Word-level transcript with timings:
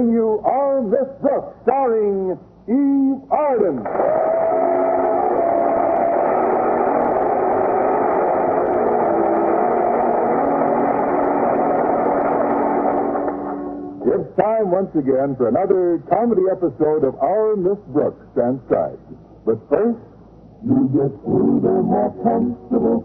bring 0.00 0.12
you 0.12 0.40
Our 0.44 0.82
Miss 0.82 1.08
Brooks, 1.20 1.56
starring 1.64 2.38
Eve 2.68 3.20
Arden. 3.30 3.84
It's 14.08 14.36
time 14.40 14.70
once 14.70 14.90
again 14.96 15.36
for 15.36 15.48
another 15.48 16.02
comedy 16.08 16.42
episode 16.50 17.04
of 17.04 17.14
Our 17.20 17.56
Miss 17.56 17.78
Brooks 17.88 18.24
transcribed. 18.34 19.00
But 19.44 19.58
first, 19.68 19.98
you 20.64 20.88
get 20.96 21.12
the 21.12 21.76
more 21.84 22.12
comfortable. 22.22 23.04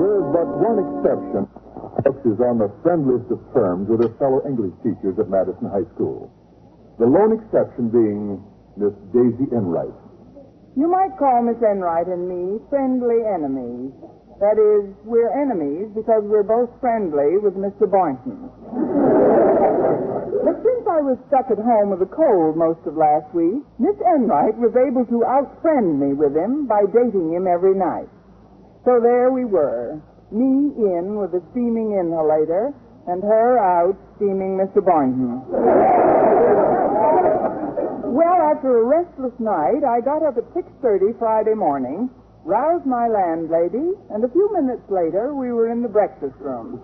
With 0.00 0.32
but 0.32 0.48
one 0.60 0.78
exception, 0.80 1.48
Brooks 2.02 2.26
is 2.26 2.40
on 2.42 2.58
the 2.58 2.70
friendliest 2.82 3.30
of 3.30 3.38
terms 3.54 3.86
with 3.86 4.02
her 4.02 4.10
fellow 4.18 4.42
English 4.42 4.74
teachers 4.82 5.14
at 5.22 5.30
Madison 5.30 5.70
High 5.70 5.86
School. 5.94 6.26
The 6.98 7.06
lone 7.06 7.38
exception 7.38 7.94
being 7.94 8.42
Miss 8.74 8.90
Daisy 9.14 9.46
Enright. 9.54 9.94
You 10.74 10.90
might 10.90 11.14
call 11.18 11.46
Miss 11.46 11.62
Enright 11.62 12.08
and 12.10 12.26
me 12.26 12.58
friendly 12.66 13.22
enemies. 13.22 13.94
That 14.42 14.58
is, 14.58 14.90
we're 15.06 15.30
enemies 15.30 15.94
because 15.94 16.26
we're 16.26 16.42
both 16.42 16.74
friendly 16.82 17.38
with 17.38 17.54
Mr. 17.54 17.86
Boynton. 17.86 18.50
but 20.42 20.56
since 20.58 20.84
I 20.90 20.98
was 21.06 21.18
stuck 21.30 21.46
at 21.54 21.62
home 21.62 21.94
with 21.94 22.02
a 22.02 22.10
cold 22.10 22.56
most 22.58 22.82
of 22.82 22.98
last 22.98 23.30
week, 23.30 23.62
Miss 23.78 23.94
Enright 24.02 24.58
was 24.58 24.74
able 24.74 25.06
to 25.06 25.22
outfriend 25.22 26.02
me 26.02 26.18
with 26.18 26.34
him 26.34 26.66
by 26.66 26.82
dating 26.90 27.30
him 27.30 27.46
every 27.46 27.78
night. 27.78 28.10
So 28.84 28.98
there 28.98 29.30
we 29.30 29.44
were, 29.44 30.02
me 30.32 30.72
in 30.76 31.16
with 31.16 31.34
a 31.36 31.42
steaming 31.52 31.92
inhalator, 32.00 32.72
and 33.06 33.22
her 33.22 33.58
out 33.58 33.96
steaming 34.16 34.56
Mr. 34.56 34.80
Boynton. 34.84 35.42
well, 38.14 38.38
after 38.54 38.78
a 38.78 38.84
restless 38.84 39.34
night, 39.38 39.82
I 39.84 40.00
got 40.00 40.22
up 40.22 40.36
at 40.38 40.46
6.30 40.54 41.18
Friday 41.18 41.54
morning, 41.54 42.10
roused 42.44 42.86
my 42.86 43.08
landlady, 43.08 43.94
and 44.10 44.24
a 44.24 44.30
few 44.30 44.48
minutes 44.54 44.82
later 44.90 45.34
we 45.34 45.52
were 45.52 45.70
in 45.70 45.82
the 45.82 45.88
breakfast 45.88 46.36
room. 46.38 46.78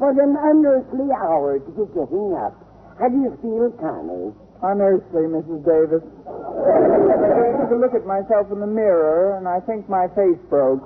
What 0.00 0.16
an 0.16 0.36
unearthly 0.36 1.08
hour 1.12 1.58
to 1.58 1.70
be 1.72 1.84
getting 1.92 2.36
up. 2.40 2.56
How 2.98 3.08
do 3.08 3.16
you 3.20 3.36
feel, 3.42 3.70
Connie? 3.80 4.32
Unearthly, 4.62 5.28
Mrs. 5.28 5.60
Davis. 5.66 6.04
I 6.24 7.60
took 7.60 7.70
a 7.74 7.78
look 7.80 7.92
at 7.92 8.06
myself 8.06 8.48
in 8.52 8.60
the 8.60 8.70
mirror, 8.70 9.36
and 9.36 9.48
I 9.48 9.60
think 9.60 9.88
my 9.88 10.08
face 10.16 10.40
broke. 10.48 10.84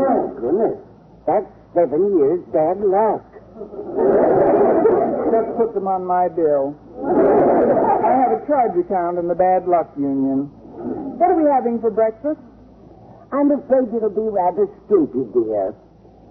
My 0.00 0.32
goodness. 0.40 0.78
That's 1.26 1.46
seven 1.76 2.16
years 2.16 2.40
bad 2.52 2.80
luck. 2.80 3.24
Just 5.30 5.50
put 5.60 5.74
them 5.76 5.86
on 5.86 6.04
my 6.08 6.28
bill. 6.32 6.72
I 7.04 8.12
have 8.16 8.32
a 8.32 8.40
charge 8.48 8.74
account 8.80 9.18
in 9.18 9.28
the 9.28 9.36
bad 9.36 9.68
luck 9.68 9.92
union. 9.96 10.48
What 11.20 11.30
are 11.30 11.36
we 11.36 11.44
having 11.52 11.80
for 11.80 11.90
breakfast? 11.90 12.40
I'm 13.30 13.52
afraid 13.52 13.92
it'll 13.94 14.10
be 14.10 14.26
rather 14.26 14.66
skimpy, 14.88 15.28
dear. 15.36 15.76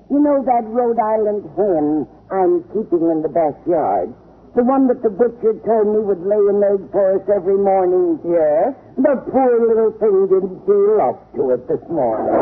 You 0.10 0.20
know 0.20 0.42
that 0.44 0.66
Rhode 0.66 0.98
Island 1.00 1.46
hen 1.56 2.10
I'm 2.34 2.66
keeping 2.74 3.06
in 3.14 3.22
the 3.22 3.30
backyard? 3.30 4.10
The 4.58 4.66
one 4.66 4.90
that 4.90 5.06
the 5.06 5.14
butcher 5.14 5.54
told 5.62 5.94
me 5.94 6.02
would 6.02 6.26
lay 6.26 6.42
an 6.50 6.60
egg 6.66 6.90
for 6.92 7.22
us 7.22 7.26
every 7.30 7.62
morning? 7.62 8.18
Yes. 8.26 8.74
The 8.98 9.16
poor 9.30 9.54
little 9.62 9.94
thing 10.02 10.26
didn't 10.26 10.66
feel 10.66 10.98
up 11.00 11.22
to 11.38 11.54
it 11.54 11.70
this 11.70 11.86
morning. 11.88 12.34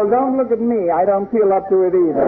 Well, 0.00 0.08
don't 0.08 0.38
look 0.38 0.50
at 0.50 0.60
me. 0.64 0.88
I 0.88 1.04
don't 1.04 1.30
feel 1.30 1.52
up 1.52 1.68
to 1.68 1.84
it 1.84 1.92
either. 1.92 2.24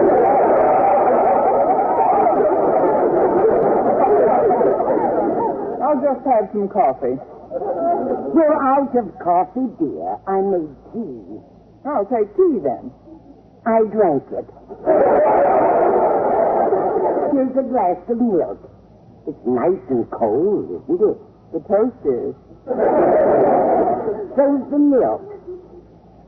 I'll 5.81 5.97
just 5.97 6.21
have 6.21 6.53
some 6.53 6.69
coffee. 6.69 7.17
You're 7.17 8.61
out 8.61 8.93
of 8.93 9.09
coffee, 9.17 9.73
dear. 9.81 10.21
I 10.29 10.37
made 10.53 10.69
tea. 10.93 11.41
I'll 11.89 12.05
take 12.13 12.29
tea 12.37 12.61
then. 12.61 12.93
I 13.65 13.81
drank 13.89 14.21
it. 14.37 14.45
Here's 17.33 17.57
a 17.57 17.65
glass 17.73 17.97
of 18.05 18.21
milk. 18.21 18.69
It's 19.25 19.45
nice 19.49 19.81
and 19.89 20.05
cold, 20.13 20.77
isn't 20.85 21.01
it? 21.01 21.17
The 21.57 21.61
toast 21.65 22.05
is. 22.05 22.37
So's 24.37 24.61
the 24.69 24.77
milk. 24.77 25.32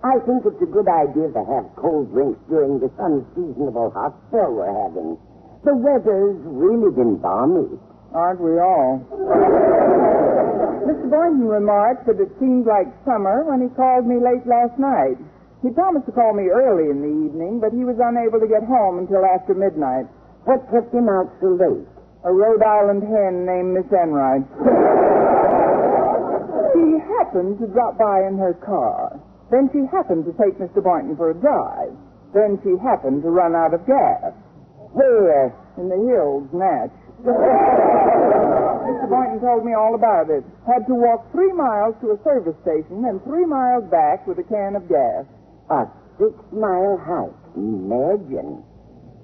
I 0.06 0.22
think 0.22 0.46
it's 0.46 0.62
a 0.62 0.70
good 0.70 0.86
idea 0.86 1.34
to 1.34 1.42
have 1.50 1.66
cold 1.82 2.14
drinks 2.14 2.38
during 2.46 2.78
this 2.78 2.94
unseasonable 3.02 3.90
hot 3.90 4.14
spell 4.30 4.54
we're 4.54 4.70
having. 4.70 5.18
The 5.66 5.74
weather's 5.74 6.38
really 6.46 6.94
been 6.94 7.18
balmy. 7.18 7.74
Aren't 8.14 8.38
we 8.38 8.54
all? 8.62 9.02
Mr. 10.86 11.10
Boynton 11.10 11.50
remarked 11.50 12.06
that 12.06 12.22
it 12.22 12.30
seemed 12.38 12.70
like 12.70 12.86
summer 13.02 13.50
when 13.50 13.66
he 13.66 13.70
called 13.74 14.06
me 14.06 14.22
late 14.22 14.46
last 14.46 14.78
night. 14.78 15.18
He 15.66 15.74
promised 15.74 16.06
to 16.06 16.14
call 16.14 16.38
me 16.38 16.54
early 16.54 16.94
in 16.94 17.02
the 17.02 17.10
evening, 17.26 17.58
but 17.58 17.74
he 17.74 17.82
was 17.82 17.98
unable 17.98 18.38
to 18.38 18.46
get 18.46 18.62
home 18.62 19.02
until 19.02 19.26
after 19.26 19.58
midnight. 19.58 20.06
What 20.46 20.70
kept 20.70 20.94
him 20.94 21.10
out 21.10 21.34
so 21.42 21.58
late? 21.58 21.90
A 22.22 22.30
Rhode 22.30 22.62
Island 22.62 23.02
hen 23.02 23.50
named 23.50 23.74
Miss 23.74 23.90
Enright. 23.90 24.46
she 26.78 27.02
happened 27.10 27.58
to 27.58 27.66
drop 27.74 27.98
by 27.98 28.22
in 28.30 28.38
her 28.38 28.54
car. 28.62 29.15
Then 29.52 29.70
she 29.72 29.86
happened 29.92 30.26
to 30.26 30.34
take 30.42 30.58
Mr. 30.58 30.82
Boynton 30.84 31.16
for 31.16 31.30
a 31.30 31.38
drive. 31.38 31.94
Then 32.34 32.60
she 32.64 32.76
happened 32.82 33.24
to 33.24 33.30
run 33.30 33.56
out 33.56 33.74
of 33.74 33.86
gas. 33.86 34.34
Where? 34.92 35.54
In 35.78 35.90
the 35.90 36.00
hills, 36.08 36.50
Natch. 36.52 36.92
Mr. 37.26 39.10
Boynton 39.10 39.40
told 39.40 39.66
me 39.66 39.74
all 39.74 39.96
about 39.96 40.30
it. 40.30 40.44
Had 40.66 40.88
to 40.88 40.96
walk 40.96 41.32
three 41.32 41.52
miles 41.54 41.96
to 42.02 42.12
a 42.12 42.18
service 42.24 42.56
station 42.62 43.06
and 43.06 43.24
three 43.24 43.46
miles 43.46 43.84
back 43.92 44.26
with 44.28 44.40
a 44.40 44.44
can 44.44 44.76
of 44.76 44.88
gas. 44.90 45.26
A 45.70 45.86
six-mile 46.18 46.98
hike. 47.04 47.56
Imagine. 47.56 48.64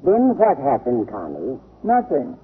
Then 0.03 0.33
what 0.37 0.57
happened, 0.57 1.09
Connie? 1.09 1.59
Nothing. 1.83 2.37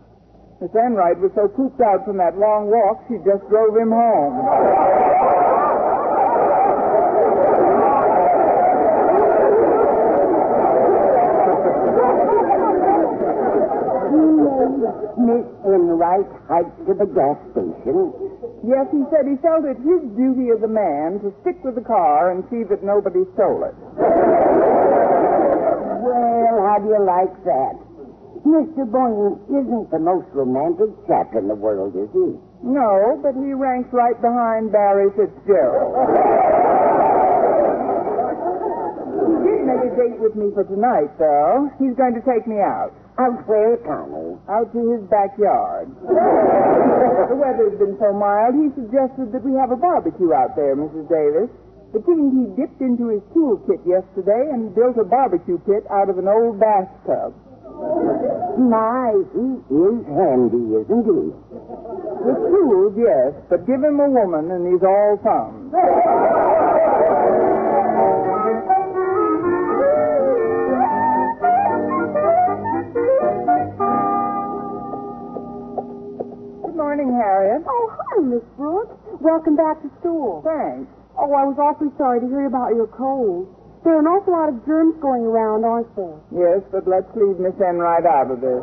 Miss 0.61 0.73
Enright 0.73 1.19
was 1.19 1.31
so 1.35 1.47
pooped 1.47 1.81
out 1.81 2.05
from 2.05 2.17
that 2.17 2.37
long 2.37 2.69
walk, 2.69 3.05
she 3.07 3.17
just 3.21 3.47
drove 3.49 3.77
him 3.77 3.91
home. 3.91 5.43
Miss 15.17 15.45
Enright 15.65 16.29
hiked 16.47 16.77
to 16.85 16.93
the 16.93 17.09
gas 17.09 17.37
station. 17.51 18.13
Yes, 18.61 18.85
he 18.93 19.01
said 19.09 19.25
he 19.25 19.35
felt 19.41 19.65
it 19.65 19.77
his 19.81 20.01
duty 20.13 20.53
as 20.53 20.61
a 20.61 20.69
man 20.69 21.17
to 21.25 21.33
stick 21.41 21.57
with 21.65 21.73
the 21.73 21.81
car 21.81 22.29
and 22.29 22.45
see 22.53 22.61
that 22.69 22.83
nobody 22.85 23.25
stole 23.33 23.65
it. 23.65 23.73
Well, 26.05 26.57
how 26.69 26.77
do 26.77 26.93
you 26.93 27.01
like 27.01 27.33
that? 27.49 27.73
Mr. 28.45 28.85
Boynton 28.85 29.41
isn't 29.49 29.89
the 29.91 29.99
most 29.99 30.29
romantic 30.31 30.93
chap 31.09 31.33
in 31.33 31.47
the 31.49 31.55
world, 31.57 31.97
is 31.97 32.07
he? 32.13 32.37
No, 32.63 33.19
but 33.21 33.33
he 33.33 33.51
ranks 33.57 33.89
right 33.91 34.15
behind 34.21 34.71
Barry 34.71 35.09
Fitzgerald. 35.17 35.97
he 39.33 39.49
did 39.49 39.65
make 39.65 39.81
a 39.81 39.91
date 39.97 40.19
with 40.21 40.35
me 40.37 40.53
for 40.53 40.63
tonight, 40.63 41.09
though. 41.17 41.69
He's 41.81 41.97
going 41.97 42.13
to 42.13 42.21
take 42.21 42.45
me 42.47 42.61
out. 42.61 42.93
Out 43.17 43.49
where, 43.49 43.77
Connie? 43.81 44.37
Out 44.45 44.69
to 44.77 44.81
his 44.93 45.01
backyard. 45.09 45.89
the 46.05 47.33
weather's 47.33 47.73
been 47.81 47.97
so 47.97 48.13
mild, 48.13 48.53
he 48.53 48.69
suggested 48.77 49.33
that 49.33 49.41
we 49.41 49.57
have 49.57 49.73
a 49.73 49.75
barbecue 49.75 50.33
out 50.33 50.53
there, 50.53 50.77
Mrs. 50.77 51.09
Davis. 51.09 51.49
It 51.97 52.05
seems 52.05 52.29
he 52.29 52.45
dipped 52.53 52.77
into 52.77 53.09
his 53.09 53.25
toolkit 53.33 53.81
yesterday 53.89 54.53
and 54.53 54.75
built 54.75 55.01
a 55.01 55.03
barbecue 55.03 55.57
pit 55.65 55.81
out 55.89 56.13
of 56.13 56.19
an 56.19 56.27
old 56.27 56.59
bathtub. 56.59 57.33
My, 58.61 59.17
he 59.33 59.47
is 59.65 59.97
handy, 60.05 60.77
isn't 60.77 61.05
he? 61.09 61.21
With 62.21 62.39
tools, 62.53 62.93
yes, 63.01 63.33
but 63.49 63.65
give 63.65 63.81
him 63.81 63.97
a 63.97 64.09
woman 64.09 64.51
and 64.51 64.61
he's 64.69 64.83
all 64.85 65.17
thumbs. 65.25 65.73
morning, 76.97 77.13
Harriet. 77.13 77.61
Oh, 77.69 77.85
hi, 77.93 78.25
Miss 78.25 78.41
Brooks. 78.57 78.97
Welcome 79.21 79.53
back 79.53 79.77
to 79.85 79.89
school. 80.01 80.41
Thanks. 80.41 80.89
Oh, 81.13 81.29
I 81.29 81.45
was 81.45 81.53
awfully 81.61 81.93
sorry 81.93 82.17
to 82.21 82.25
hear 82.25 82.49
about 82.49 82.73
your 82.73 82.89
cold. 82.89 83.53
There 83.85 83.93
are 83.93 84.01
an 84.01 84.09
awful 84.09 84.33
lot 84.33 84.49
of 84.49 84.65
germs 84.65 84.97
going 84.97 85.21
around, 85.21 85.61
aren't 85.61 85.93
there? 85.93 86.17
Yes, 86.33 86.65
but 86.73 86.89
let's 86.89 87.05
leave 87.13 87.37
Miss 87.37 87.53
Enright 87.61 88.01
out 88.09 88.33
of 88.33 88.41
this. 88.41 88.61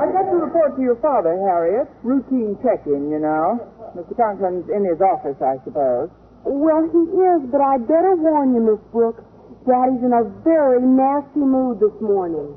I've 0.00 0.16
got 0.16 0.32
to 0.32 0.36
report 0.40 0.80
to 0.80 0.82
your 0.82 0.96
father, 1.04 1.36
Harriet. 1.36 1.92
Routine 2.00 2.56
check-in, 2.64 3.12
you 3.12 3.20
know. 3.20 3.60
Mr. 3.92 4.16
Conklin's 4.16 4.64
in 4.72 4.88
his 4.88 4.96
office, 5.04 5.36
I 5.44 5.60
suppose. 5.68 6.08
Well, 6.48 6.88
he 6.88 7.04
is, 7.04 7.40
but 7.52 7.60
I'd 7.60 7.84
better 7.84 8.16
warn 8.16 8.56
you, 8.56 8.64
Miss 8.64 8.80
Brooks. 8.96 9.20
Daddy's 9.68 10.00
in 10.00 10.16
a 10.16 10.24
very 10.40 10.80
nasty 10.80 11.44
mood 11.44 11.84
this 11.84 11.96
morning. 12.00 12.56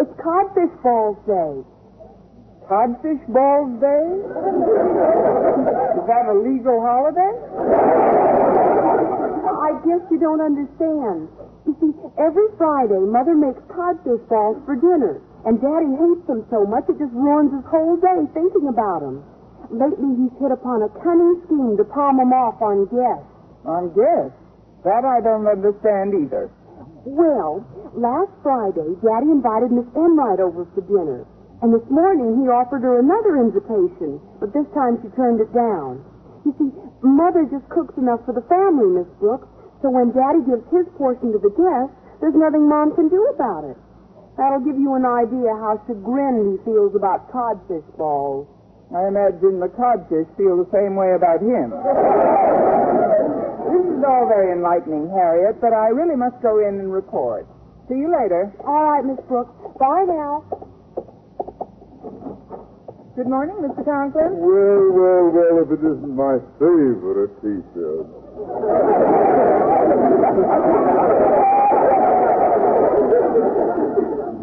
It's 0.00 0.12
Codfish 0.16 0.72
Balls 0.80 1.20
Day. 1.28 1.75
Codfish 2.68 3.22
Balls 3.30 3.78
Day? 3.78 4.06
Is 5.96 6.04
that 6.10 6.26
a 6.26 6.34
legal 6.34 6.82
holiday? 6.82 7.32
I 9.46 9.70
guess 9.86 10.02
you 10.10 10.18
don't 10.18 10.42
understand. 10.42 11.30
You 11.62 11.72
see, 11.80 11.92
every 12.18 12.50
Friday, 12.58 12.98
Mother 13.06 13.34
makes 13.38 13.62
codfish 13.70 14.22
balls 14.26 14.58
for 14.66 14.74
dinner, 14.74 15.22
and 15.46 15.62
Daddy 15.62 15.94
hates 15.94 16.26
them 16.26 16.42
so 16.50 16.66
much 16.66 16.90
it 16.90 16.98
just 16.98 17.14
ruins 17.14 17.54
his 17.54 17.62
whole 17.70 17.96
day 18.02 18.26
thinking 18.34 18.66
about 18.66 19.00
them. 19.02 19.22
Lately, 19.70 20.26
he's 20.26 20.34
hit 20.38 20.50
upon 20.50 20.82
a 20.82 20.90
cunning 21.02 21.42
scheme 21.46 21.78
to 21.78 21.84
palm 21.86 22.18
them 22.18 22.34
off 22.34 22.58
on 22.62 22.86
guests. 22.90 23.30
On 23.66 23.90
guests. 23.94 24.34
That 24.82 25.02
I 25.06 25.18
don't 25.22 25.46
understand 25.46 26.14
either. 26.14 26.50
Well, 27.06 27.62
last 27.94 28.30
Friday, 28.42 28.94
Daddy 29.02 29.30
invited 29.30 29.70
Miss 29.70 29.86
Enright 29.94 30.38
over 30.38 30.66
for 30.74 30.82
dinner, 30.86 31.26
and 31.62 31.72
this 31.72 31.86
morning 31.88 32.36
he 32.42 32.52
offered 32.52 32.84
her 32.84 33.00
another 33.00 33.40
invitation, 33.40 34.20
but 34.40 34.52
this 34.52 34.68
time 34.76 35.00
she 35.00 35.08
turned 35.16 35.40
it 35.40 35.48
down. 35.56 36.04
You 36.44 36.52
see, 36.60 36.68
Mother 37.00 37.48
just 37.48 37.64
cooks 37.72 37.96
enough 37.96 38.20
for 38.28 38.36
the 38.36 38.44
family, 38.46 39.00
Miss 39.00 39.08
Brooks, 39.18 39.48
so 39.80 39.88
when 39.88 40.12
Daddy 40.12 40.44
gives 40.44 40.64
his 40.68 40.86
portion 41.00 41.32
to 41.32 41.40
the 41.40 41.52
guests, 41.52 41.96
there's 42.20 42.36
nothing 42.36 42.68
Mom 42.68 42.94
can 42.96 43.08
do 43.08 43.20
about 43.32 43.64
it. 43.64 43.76
That'll 44.36 44.64
give 44.64 44.76
you 44.76 44.94
an 44.94 45.08
idea 45.08 45.48
how 45.56 45.80
chagrined 45.88 46.56
he 46.56 46.56
feels 46.64 46.92
about 46.94 47.32
codfish 47.32 47.84
balls. 47.96 48.44
I 48.92 49.08
imagine 49.08 49.58
the 49.58 49.72
codfish 49.72 50.28
feel 50.36 50.60
the 50.60 50.68
same 50.72 50.94
way 50.94 51.16
about 51.16 51.40
him. 51.40 51.72
this 53.72 53.84
is 53.96 54.00
all 54.04 54.28
very 54.28 54.52
enlightening, 54.52 55.08
Harriet, 55.10 55.60
but 55.60 55.72
I 55.72 55.88
really 55.88 56.16
must 56.16 56.40
go 56.44 56.60
in 56.60 56.78
and 56.80 56.92
report. 56.92 57.48
See 57.88 57.96
you 57.96 58.12
later. 58.12 58.52
All 58.66 58.84
right, 58.84 59.04
Miss 59.04 59.18
Brooks. 59.26 59.52
Bye 59.78 60.04
now. 60.06 60.44
Good 63.16 63.28
morning, 63.28 63.56
Mr. 63.64 63.82
Conklin. 63.82 64.36
Well, 64.36 64.92
well, 64.92 65.30
well, 65.32 65.64
if 65.64 65.72
it 65.72 65.80
isn't 65.80 66.14
my 66.14 66.36
favorite 66.60 67.32
T-shirt. 67.40 68.04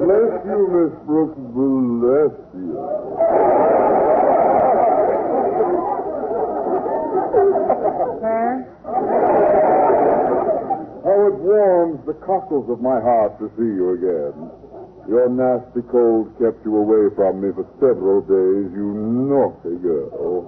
Bless 0.02 0.42
you, 0.50 0.60
Miss 0.74 0.94
Brooks. 1.06 1.38
Bless 1.54 2.34
you. 2.58 2.74
Sir? 8.26 8.66
How 11.06 11.28
it 11.28 11.36
warms 11.46 12.00
the 12.08 12.14
cockles 12.26 12.70
of 12.72 12.82
my 12.82 13.00
heart 13.00 13.38
to 13.38 13.52
see 13.56 13.70
you 13.70 13.94
again. 13.94 14.73
Your 15.08 15.28
nasty 15.28 15.84
cold 15.92 16.32
kept 16.40 16.64
you 16.64 16.80
away 16.80 17.12
from 17.16 17.44
me 17.44 17.52
for 17.52 17.68
several 17.84 18.24
days, 18.24 18.72
you 18.72 18.96
naughty 18.96 19.76
girl. 19.84 20.48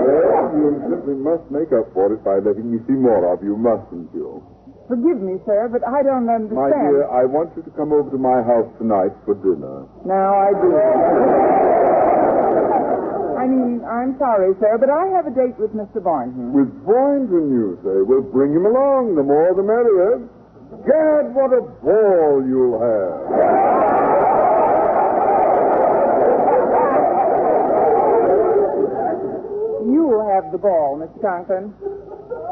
well, 0.00 0.48
you 0.56 0.80
simply 0.88 1.14
must 1.20 1.44
make 1.52 1.68
up 1.76 1.92
for 1.92 2.08
it 2.16 2.24
by 2.24 2.40
letting 2.40 2.72
me 2.72 2.80
see 2.88 2.96
more 2.96 3.28
of 3.36 3.44
you, 3.44 3.52
mustn't 3.56 4.08
you? 4.16 4.40
Forgive 4.88 5.20
me, 5.20 5.36
sir, 5.44 5.68
but 5.68 5.84
I 5.84 6.00
don't 6.00 6.24
understand. 6.32 6.56
My 6.56 6.72
dear, 6.72 7.04
I 7.12 7.28
want 7.28 7.52
you 7.52 7.60
to 7.60 7.72
come 7.76 7.92
over 7.92 8.08
to 8.08 8.16
my 8.16 8.40
house 8.40 8.72
tonight 8.80 9.12
for 9.28 9.36
dinner. 9.44 9.84
Now 10.08 10.32
I 10.32 10.48
do. 10.56 10.72
I 13.36 13.44
mean, 13.44 13.84
I'm 13.84 14.16
sorry, 14.16 14.56
sir, 14.56 14.80
but 14.80 14.88
I 14.88 15.12
have 15.12 15.28
a 15.28 15.34
date 15.36 15.60
with 15.60 15.76
Mr. 15.76 16.00
Boynton. 16.00 16.56
With 16.56 16.72
Boynton, 16.88 17.52
you 17.52 17.76
say? 17.84 18.00
Well, 18.00 18.24
bring 18.24 18.56
him 18.56 18.64
along. 18.64 19.20
The 19.20 19.22
more 19.22 19.52
the 19.52 19.60
merrier. 19.62 20.24
Gad, 20.68 21.34
what 21.34 21.52
a 21.56 21.62
ball 21.80 22.44
you'll 22.46 22.76
have. 22.76 24.28
You'll 29.88 30.28
have 30.28 30.52
the 30.52 30.58
ball, 30.58 31.00
Mr. 31.00 31.20
Conklin. 31.22 31.72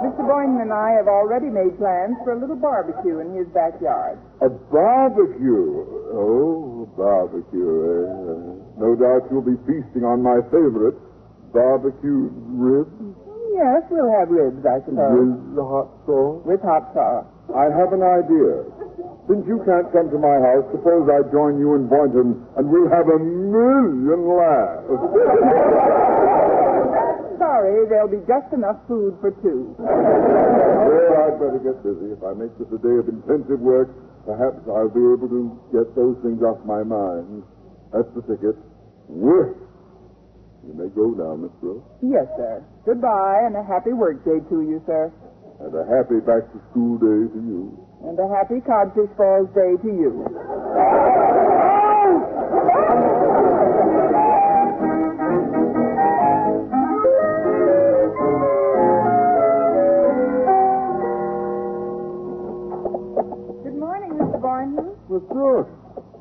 Mr. 0.01 0.25
Boynton 0.25 0.61
and 0.61 0.73
I 0.73 0.93
have 0.97 1.09
already 1.09 1.49
made 1.53 1.77
plans 1.77 2.17
for 2.25 2.33
a 2.33 2.41
little 2.41 2.57
barbecue 2.57 3.21
in 3.21 3.37
his 3.37 3.47
backyard. 3.53 4.19
A 4.41 4.49
barbecue. 4.49 5.85
Oh, 6.17 6.89
a 6.89 6.97
barbecue. 6.97 7.69
Eh? 7.69 8.81
No 8.81 8.97
doubt 8.97 9.29
you'll 9.31 9.45
be 9.45 9.61
feasting 9.69 10.05
on 10.05 10.23
my 10.23 10.41
favorite, 10.49 10.97
barbecued 11.53 12.33
ribs 12.57 13.17
Yes, 13.57 13.89
we'll 13.89 14.13
have 14.21 14.29
ribs, 14.29 14.61
I 14.69 14.85
suppose. 14.85 15.17
with 15.17 15.57
the 15.57 15.65
hot 15.65 15.89
sauce. 16.05 16.45
With 16.45 16.61
hot 16.61 16.93
sauce. 16.93 17.25
I 17.57 17.73
have 17.73 17.97
an 17.97 18.05
idea. 18.05 18.69
Since 19.33 19.49
you 19.49 19.65
can't 19.65 19.89
come 19.97 20.13
to 20.13 20.19
my 20.21 20.37
house, 20.45 20.69
suppose 20.77 21.09
I 21.09 21.25
join 21.33 21.57
you 21.59 21.73
in 21.75 21.89
Boynton 21.89 22.37
and 22.61 22.65
we'll 22.69 22.93
have 22.93 23.09
a 23.09 23.17
million 23.19 24.29
laughs. 24.29 24.85
Sorry, 27.41 27.89
there'll 27.89 28.13
be 28.13 28.21
just 28.29 28.53
enough 28.53 28.77
food 28.87 29.17
for 29.21 29.33
two. 29.41 29.73
well, 29.81 31.17
I'd 31.27 31.41
better 31.41 31.61
get 31.65 31.81
busy. 31.83 32.13
If 32.13 32.21
I 32.23 32.33
make 32.37 32.53
this 32.61 32.69
a 32.73 32.79
day 32.81 32.97
of 33.01 33.09
intensive 33.09 33.61
work, 33.61 33.89
perhaps 34.29 34.61
I'll 34.69 34.93
be 34.93 35.01
able 35.05 35.29
to 35.33 35.49
get 35.73 35.89
those 35.97 36.17
things 36.23 36.43
off 36.45 36.61
my 36.65 36.83
mind. 36.85 37.43
That's 37.93 38.09
the 38.15 38.23
ticket. 38.29 38.57
Whiff! 39.09 39.57
You 40.97 41.13
may 41.13 41.17
go 41.17 41.25
now, 41.25 41.37
Miss 41.37 41.53
Brooks. 41.61 41.85
Yes, 42.03 42.27
sir. 42.37 42.65
Goodbye, 42.87 43.43
and 43.45 43.57
a 43.57 43.63
happy 43.63 43.93
workday 43.93 44.41
to 44.49 44.63
you, 44.63 44.83
sir. 44.87 45.13
And 45.61 45.75
a 45.75 45.85
happy 45.85 46.21
back-to-school 46.21 46.99
day 46.99 47.33
to 47.33 47.41
you. 47.41 47.87
And 48.05 48.19
a 48.19 48.29
happy 48.29 48.61
Codfish 48.61 49.11
Balls 49.17 49.49
Day 49.55 49.77
to 49.83 49.89
you. 49.89 50.25
Good 63.65 63.75
morning, 63.77 64.13
Mr. 64.15 64.41
Boynton. 64.41 64.95
Miss 65.09 65.23
Brooks. 65.33 65.71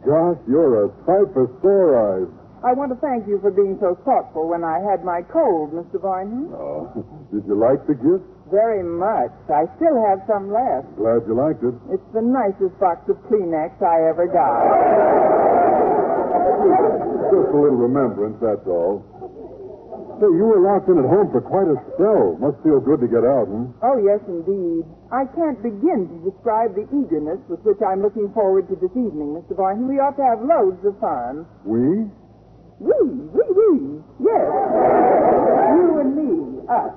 Gosh, 0.05 0.37
you're 0.47 0.85
a 0.85 0.89
sight 1.05 1.27
for 1.33 1.49
sore 1.61 1.93
eyes. 1.99 2.44
I 2.65 2.73
want 2.73 2.89
to 2.89 2.97
thank 2.97 3.29
you 3.29 3.37
for 3.45 3.53
being 3.53 3.77
so 3.77 3.93
thoughtful 4.01 4.49
when 4.49 4.65
I 4.65 4.81
had 4.81 5.05
my 5.05 5.21
cold, 5.29 5.69
Mr. 5.69 6.01
Boynton. 6.01 6.49
Oh, 6.49 6.89
did 7.29 7.45
you 7.45 7.53
like 7.53 7.85
the 7.85 7.93
gift? 7.93 8.25
Very 8.49 8.81
much. 8.81 9.29
I 9.53 9.69
still 9.77 9.93
have 10.09 10.25
some 10.25 10.49
left. 10.49 10.89
Glad 10.97 11.29
you 11.29 11.37
liked 11.37 11.61
it. 11.61 11.77
It's 11.93 12.09
the 12.09 12.25
nicest 12.25 12.73
box 12.81 13.05
of 13.05 13.21
Kleenex 13.29 13.77
I 13.85 14.09
ever 14.09 14.25
got. 14.25 14.65
Just 17.29 17.53
a 17.53 17.57
little 17.57 17.77
remembrance, 17.85 18.41
that's 18.41 18.65
all. 18.65 19.05
Say, 20.17 20.25
you 20.33 20.49
were 20.49 20.65
locked 20.65 20.89
in 20.89 20.97
at 20.97 21.05
home 21.05 21.29
for 21.29 21.45
quite 21.45 21.69
a 21.69 21.77
spell. 21.93 22.33
Must 22.41 22.57
feel 22.65 22.81
good 22.81 22.97
to 23.05 23.09
get 23.11 23.21
out, 23.21 23.45
hmm? 23.45 23.77
Oh, 23.85 24.01
yes, 24.01 24.25
indeed. 24.25 24.89
I 25.13 25.29
can't 25.37 25.61
begin 25.61 26.09
to 26.09 26.17
describe 26.33 26.73
the 26.73 26.89
eagerness 26.89 27.45
with 27.45 27.61
which 27.61 27.77
I'm 27.85 28.01
looking 28.01 28.33
forward 28.33 28.65
to 28.73 28.75
this 28.81 28.95
evening, 28.97 29.37
Mr. 29.37 29.53
Boynton. 29.53 29.85
We 29.85 30.01
ought 30.01 30.17
to 30.17 30.25
have 30.25 30.41
loads 30.41 30.81
of 30.81 30.97
fun. 30.97 31.45
We? 31.61 32.09
We, 32.79 32.91
we, 32.91 33.43
we. 33.55 33.69
Yes. 34.19 34.45
You 35.75 35.87
and 36.03 36.11
me, 36.15 36.61
us. 36.67 36.93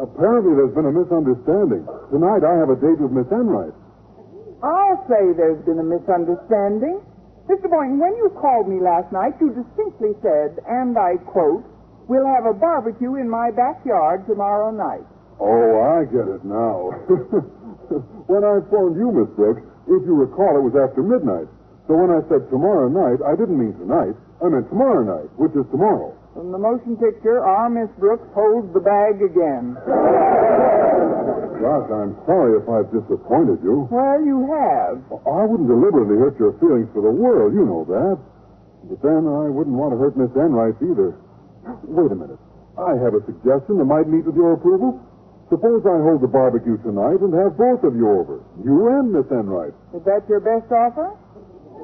Apparently 0.00 0.56
there's 0.56 0.74
been 0.74 0.88
a 0.88 0.92
misunderstanding. 0.92 1.84
Tonight 2.12 2.44
I 2.44 2.54
have 2.60 2.68
a 2.68 2.76
date 2.76 3.00
with 3.00 3.12
Miss 3.12 3.28
Enright. 3.32 3.72
I'll 4.62 5.00
say 5.08 5.32
there's 5.36 5.64
been 5.64 5.80
a 5.80 5.86
misunderstanding. 5.86 7.00
Mr. 7.48 7.68
Boynton, 7.68 7.98
when 7.98 8.14
you 8.16 8.28
called 8.40 8.68
me 8.68 8.80
last 8.80 9.10
night, 9.12 9.34
you 9.40 9.50
distinctly 9.56 10.12
said, 10.22 10.60
and 10.68 10.96
I 10.96 11.16
quote, 11.16 11.64
We'll 12.08 12.26
have 12.26 12.44
a 12.44 12.52
barbecue 12.52 13.16
in 13.16 13.30
my 13.30 13.50
backyard 13.50 14.26
tomorrow 14.26 14.70
night. 14.74 15.06
Oh, 15.38 15.70
I 15.78 16.04
get 16.10 16.26
it 16.26 16.44
now. 16.44 16.90
when 18.26 18.42
I 18.42 18.58
phoned 18.66 18.98
you, 18.98 19.14
Miss 19.14 19.30
Brooks, 19.38 19.62
if 19.86 20.02
you 20.04 20.14
recall, 20.18 20.58
it 20.58 20.64
was 20.66 20.74
after 20.76 21.02
midnight. 21.02 21.46
So 21.90 21.98
when 21.98 22.14
I 22.14 22.22
said 22.30 22.46
tomorrow 22.54 22.86
night, 22.86 23.18
I 23.26 23.34
didn't 23.34 23.58
mean 23.58 23.74
tonight. 23.74 24.14
I 24.38 24.46
meant 24.46 24.70
tomorrow 24.70 25.02
night, 25.02 25.26
which 25.34 25.50
is 25.58 25.66
tomorrow. 25.74 26.14
From 26.38 26.54
the 26.54 26.62
motion 26.62 26.94
picture, 26.94 27.42
our 27.42 27.66
Miss 27.66 27.90
Brooks 27.98 28.30
holds 28.30 28.70
the 28.70 28.78
bag 28.78 29.18
again. 29.18 29.74
Gosh, 31.58 31.90
I'm 31.90 32.14
sorry 32.30 32.62
if 32.62 32.66
I've 32.70 32.86
disappointed 32.94 33.58
you. 33.66 33.90
Well, 33.90 34.22
you 34.22 34.38
have. 34.54 35.02
I 35.26 35.42
wouldn't 35.50 35.66
deliberately 35.66 36.14
hurt 36.14 36.38
your 36.38 36.54
feelings 36.62 36.86
for 36.94 37.02
the 37.02 37.10
world, 37.10 37.58
you 37.58 37.66
know 37.66 37.82
that. 37.90 38.22
But 38.86 39.02
then 39.02 39.26
I 39.26 39.50
wouldn't 39.50 39.74
want 39.74 39.90
to 39.90 39.98
hurt 39.98 40.14
Miss 40.14 40.30
Enright 40.38 40.78
either. 40.78 41.18
Wait 41.90 42.14
a 42.14 42.14
minute. 42.14 42.38
I 42.78 43.02
have 43.02 43.18
a 43.18 43.22
suggestion 43.26 43.82
that 43.82 43.90
might 43.90 44.06
meet 44.06 44.30
with 44.30 44.38
your 44.38 44.54
approval. 44.54 44.94
Suppose 45.50 45.82
I 45.82 45.98
hold 46.06 46.22
the 46.22 46.30
barbecue 46.30 46.78
tonight 46.86 47.18
and 47.18 47.34
have 47.34 47.58
both 47.58 47.82
of 47.82 47.98
you 47.98 48.06
over. 48.14 48.38
You 48.62 48.94
and 48.94 49.10
Miss 49.10 49.26
Enright. 49.34 49.74
Is 49.90 50.06
that 50.06 50.22
your 50.30 50.38
best 50.38 50.70
offer? 50.70 51.18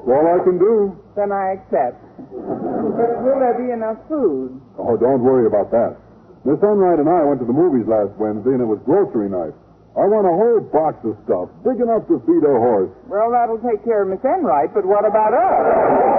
All 0.07 0.23
I 0.23 0.39
can 0.43 0.57
do. 0.57 0.95
Then 1.19 1.31
I 1.35 1.59
accept. 1.59 1.99
But 2.31 3.11
will 3.27 3.39
there 3.43 3.59
be 3.59 3.75
enough 3.75 3.99
food? 4.07 4.55
Oh, 4.79 4.95
don't 4.95 5.21
worry 5.21 5.45
about 5.45 5.69
that. 5.71 5.99
Miss 6.47 6.63
Enright 6.63 6.99
and 6.99 7.09
I 7.11 7.27
went 7.27 7.43
to 7.43 7.47
the 7.47 7.53
movies 7.53 7.83
last 7.91 8.15
Wednesday, 8.15 8.55
and 8.55 8.63
it 8.63 8.69
was 8.71 8.79
grocery 8.87 9.27
night. 9.27 9.51
I 9.99 10.05
want 10.07 10.29
a 10.29 10.31
whole 10.31 10.61
box 10.61 11.01
of 11.03 11.17
stuff, 11.25 11.49
big 11.65 11.81
enough 11.81 12.05
to 12.07 12.21
feed 12.23 12.45
a 12.45 12.53
horse. 12.55 12.93
Well, 13.09 13.33
that'll 13.33 13.59
take 13.59 13.83
care 13.83 14.05
of 14.05 14.13
Miss 14.13 14.21
Enright, 14.23 14.69
but 14.71 14.85
what 14.85 15.03
about 15.03 15.33
us? 15.33 16.16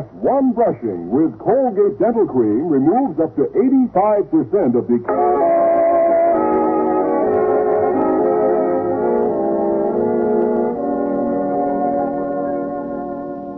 Just 0.00 0.12
one 0.14 0.52
brushing 0.52 1.10
with 1.10 1.36
Colgate 1.38 1.98
Dental 2.00 2.24
Cream 2.24 2.68
removes 2.68 3.20
up 3.20 3.36
to 3.36 3.44
85% 3.52 4.72
of 4.72 4.88
the. 4.88 4.96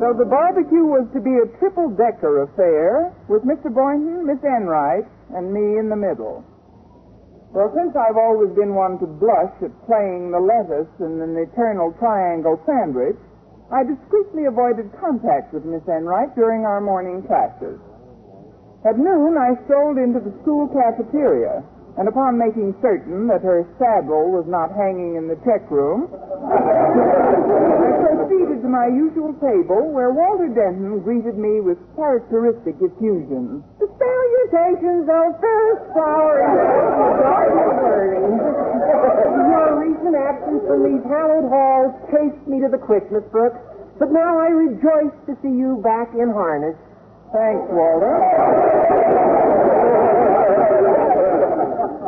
So 0.02 0.18
the 0.18 0.26
barbecue 0.26 0.82
was 0.82 1.06
to 1.14 1.20
be 1.22 1.30
a 1.30 1.46
triple 1.58 1.90
decker 1.94 2.42
affair 2.42 3.14
with 3.28 3.42
Mr. 3.46 3.72
Boynton, 3.72 4.26
Miss 4.26 4.42
Enright, 4.42 5.06
and 5.34 5.54
me 5.54 5.78
in 5.78 5.88
the 5.88 5.96
middle. 5.96 6.42
Well, 7.54 7.70
since 7.76 7.94
I've 7.94 8.16
always 8.16 8.50
been 8.56 8.74
one 8.74 8.98
to 8.98 9.06
blush 9.06 9.54
at 9.62 9.70
playing 9.86 10.32
the 10.32 10.40
lettuce 10.40 10.90
in 10.98 11.20
an 11.20 11.36
eternal 11.36 11.94
triangle 12.00 12.58
sandwich, 12.66 13.20
I 13.72 13.88
discreetly 13.88 14.44
avoided 14.44 14.92
contact 15.00 15.56
with 15.56 15.64
Miss 15.64 15.80
Enright 15.88 16.36
during 16.36 16.68
our 16.68 16.84
morning 16.84 17.24
classes. 17.24 17.80
At 18.84 18.98
noon, 19.00 19.38
I 19.40 19.56
strolled 19.64 19.96
into 19.96 20.20
the 20.20 20.36
school 20.44 20.68
cafeteria, 20.68 21.64
and 21.96 22.04
upon 22.06 22.36
making 22.36 22.76
certain 22.82 23.26
that 23.32 23.40
her 23.40 23.64
saddle 23.80 24.28
was 24.28 24.44
not 24.44 24.76
hanging 24.76 25.16
in 25.16 25.24
the 25.24 25.40
check 25.40 25.64
room, 25.72 26.12
I 26.12 26.60
proceeded 28.12 28.60
to 28.60 28.68
my 28.68 28.92
usual 28.92 29.32
table 29.40 29.88
where 29.88 30.12
Walter 30.12 30.52
Denton 30.52 31.00
greeted 31.00 31.40
me 31.40 31.64
with 31.64 31.80
characteristic 31.96 32.76
effusion. 32.76 33.64
The 33.80 33.88
salutations 33.88 35.08
of 35.08 35.40
first 35.40 35.96
flower 35.96 36.44
in 36.44 36.52
the 36.52 37.08
garden 37.88 38.71
of 40.06 40.12
learning. 40.12 40.18
Your 40.18 40.18
recent 40.18 40.18
absence 40.18 40.62
from 40.66 40.80
these 40.84 41.04
hallowed 41.06 41.46
halls 41.48 41.92
chased 42.10 42.42
me 42.48 42.60
to 42.60 42.68
the 42.68 42.78
quick, 42.78 43.06
Miss 43.12 43.24
Brooks. 43.30 43.58
But 43.98 44.10
now 44.10 44.38
I 44.40 44.48
rejoice 44.50 45.14
to 45.30 45.36
see 45.42 45.52
you 45.52 45.80
back 45.84 46.10
in 46.14 46.30
harness. 46.32 46.76
Thanks, 47.32 47.64
Walter. 47.70 48.18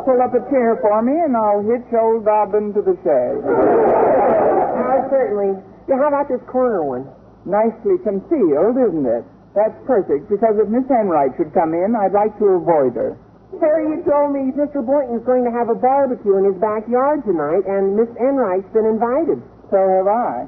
Pull 0.05 0.21
up 0.21 0.33
a 0.37 0.41
chair 0.53 0.77
for 0.81 1.01
me, 1.01 1.13
and 1.17 1.33
I'll 1.35 1.63
hitch 1.65 1.87
old 1.97 2.25
Dobbin 2.25 2.73
to 2.77 2.81
the 2.81 2.93
shed. 3.01 3.41
Uh, 3.41 5.09
certainly. 5.09 5.57
Yeah, 5.89 5.97
how 5.97 6.09
about 6.09 6.27
this 6.29 6.41
corner 6.49 6.83
one? 6.85 7.09
Nicely 7.45 7.97
concealed, 8.05 8.77
isn't 8.77 9.05
it? 9.05 9.25
That's 9.55 9.73
perfect, 9.87 10.29
because 10.29 10.57
if 10.61 10.67
Miss 10.69 10.85
Enright 10.91 11.31
should 11.37 11.53
come 11.53 11.73
in, 11.73 11.95
I'd 11.95 12.13
like 12.13 12.37
to 12.37 12.45
avoid 12.59 12.93
her. 12.97 13.17
Harry, 13.59 13.89
you 13.95 14.03
told 14.03 14.33
me 14.33 14.51
Mr. 14.55 14.85
Boynton's 14.85 15.25
going 15.25 15.43
to 15.45 15.51
have 15.51 15.69
a 15.69 15.75
barbecue 15.75 16.37
in 16.37 16.45
his 16.45 16.57
backyard 16.61 17.23
tonight, 17.25 17.63
and 17.67 17.95
Miss 17.95 18.09
Enright's 18.19 18.67
been 18.73 18.85
invited. 18.85 19.41
So 19.71 19.77
have 19.77 20.07
I. 20.07 20.47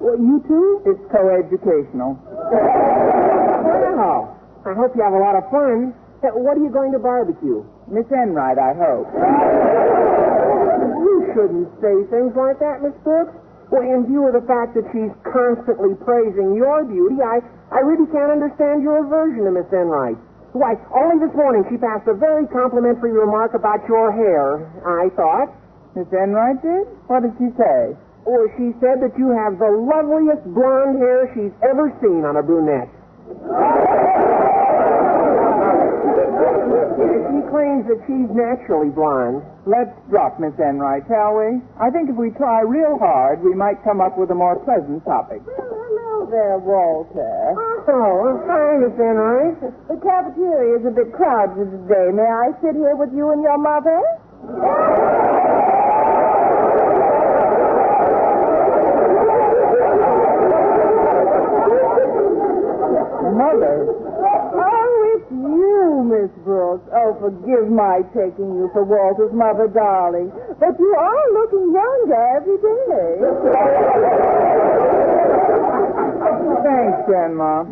Well, 0.00 0.16
you 0.16 0.40
too? 0.48 0.80
It's 0.88 1.02
coeducational. 1.12 2.16
Wow. 3.96 4.36
I 4.64 4.72
hope 4.72 4.96
you 4.96 5.02
have 5.02 5.12
a 5.12 5.20
lot 5.20 5.36
of 5.36 5.44
fun. 5.52 5.92
What 6.22 6.56
are 6.56 6.62
you 6.62 6.68
going 6.72 6.92
to 6.92 6.98
barbecue? 7.00 7.64
Miss 7.88 8.04
Enright, 8.12 8.58
I 8.60 8.72
hope. 8.76 9.08
You 11.00 11.32
shouldn't 11.32 11.68
say 11.80 11.94
things 12.12 12.32
like 12.36 12.60
that, 12.60 12.82
Miss 12.84 12.96
Brooks. 13.04 13.32
Well, 13.72 13.82
in 13.86 14.04
view 14.06 14.26
of 14.26 14.34
the 14.34 14.44
fact 14.50 14.74
that 14.74 14.84
she's 14.90 15.14
constantly 15.24 15.94
praising 16.04 16.56
your 16.58 16.84
beauty, 16.84 17.22
I, 17.22 17.38
I 17.70 17.80
really 17.86 18.10
can't 18.10 18.32
understand 18.34 18.82
your 18.82 19.06
aversion 19.06 19.44
to 19.46 19.52
Miss 19.54 19.70
Enright. 19.72 20.18
Why, 20.52 20.74
only 20.90 21.22
this 21.24 21.34
morning 21.36 21.62
she 21.70 21.78
passed 21.78 22.08
a 22.10 22.14
very 22.14 22.46
complimentary 22.50 23.12
remark 23.12 23.54
about 23.54 23.86
your 23.86 24.10
hair, 24.10 24.66
I 24.82 25.06
thought. 25.14 25.54
Miss 25.94 26.10
Enright 26.10 26.58
did? 26.62 26.86
What 27.06 27.22
did 27.22 27.34
she 27.38 27.54
say? 27.54 27.94
Or 28.26 28.50
she 28.58 28.74
said 28.82 28.98
that 29.02 29.14
you 29.16 29.30
have 29.30 29.58
the 29.62 29.70
loveliest 29.70 30.42
blonde 30.50 30.98
hair 30.98 31.30
she's 31.34 31.54
ever 31.62 31.94
seen 32.02 32.26
on 32.26 32.36
a 32.36 32.42
brunette. 32.42 32.90
She 37.30 37.40
claims 37.50 37.86
that 37.86 38.02
she's 38.10 38.30
naturally 38.34 38.90
blonde. 38.90 39.42
Let's 39.66 39.94
drop 40.10 40.38
Miss 40.42 40.54
Enright, 40.58 41.06
shall 41.06 41.38
we? 41.38 41.62
I 41.78 41.90
think 41.90 42.10
if 42.10 42.16
we 42.18 42.30
try 42.34 42.60
real 42.66 42.98
hard, 42.98 43.42
we 43.42 43.54
might 43.54 43.82
come 43.86 44.00
up 44.02 44.18
with 44.18 44.30
a 44.30 44.34
more 44.34 44.58
pleasant 44.66 45.04
topic. 45.06 45.42
Well, 45.46 45.70
hello 45.70 46.26
there, 46.30 46.58
Walter. 46.58 47.54
Oh, 47.54 47.69
Oh, 47.88 48.42
hi, 48.46 48.76
Miss 48.78 48.92
Enright. 49.00 49.60
The 49.88 49.96
cafeteria 50.04 50.78
is 50.80 50.86
a 50.86 50.90
bit 50.90 51.12
crowded 51.12 51.70
today. 51.70 52.10
May 52.12 52.28
I 52.28 52.52
sit 52.60 52.76
here 52.76 52.94
with 52.96 53.10
you 53.14 53.30
and 53.32 53.42
your 53.42 53.58
mother? 53.58 54.00
Mother, 63.36 63.86
Oh, 64.52 65.16
it's 65.16 65.30
you, 65.30 66.02
Miss 66.10 66.30
Brooks. 66.44 66.82
Oh, 66.92 67.14
forgive 67.20 67.70
my 67.70 68.02
taking 68.12 68.52
you 68.58 68.68
for 68.72 68.82
Walter's 68.84 69.32
mother, 69.32 69.68
darling. 69.68 70.32
But 70.58 70.76
you 70.78 70.94
are 70.98 71.32
looking 71.32 71.72
younger 71.72 72.36
every 72.36 72.58
day. 72.58 73.20
Thanks, 76.62 76.98
Grandma. 77.06 77.64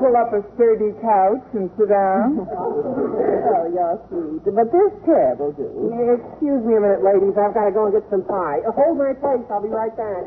Pull 0.00 0.14
up 0.20 0.32
a 0.36 0.42
sturdy 0.54 0.92
couch 1.00 1.44
and 1.54 1.70
sit 1.78 1.88
down. 1.88 2.46
Oh, 3.44 3.68
you're 3.68 4.00
sweet. 4.08 4.40
But 4.56 4.72
this 4.72 4.92
chair 5.04 5.36
will 5.36 5.52
do. 5.52 5.68
Excuse 6.16 6.64
me 6.64 6.80
a 6.80 6.80
minute, 6.80 7.04
ladies. 7.04 7.36
I've 7.36 7.52
got 7.52 7.68
to 7.68 7.74
go 7.76 7.84
and 7.86 7.92
get 7.92 8.04
some 8.08 8.24
pie. 8.24 8.64
Uh, 8.64 8.72
hold 8.72 8.96
my 8.96 9.12
place. 9.20 9.44
I'll 9.52 9.60
be 9.60 9.68
right 9.68 9.92
back. 9.92 10.24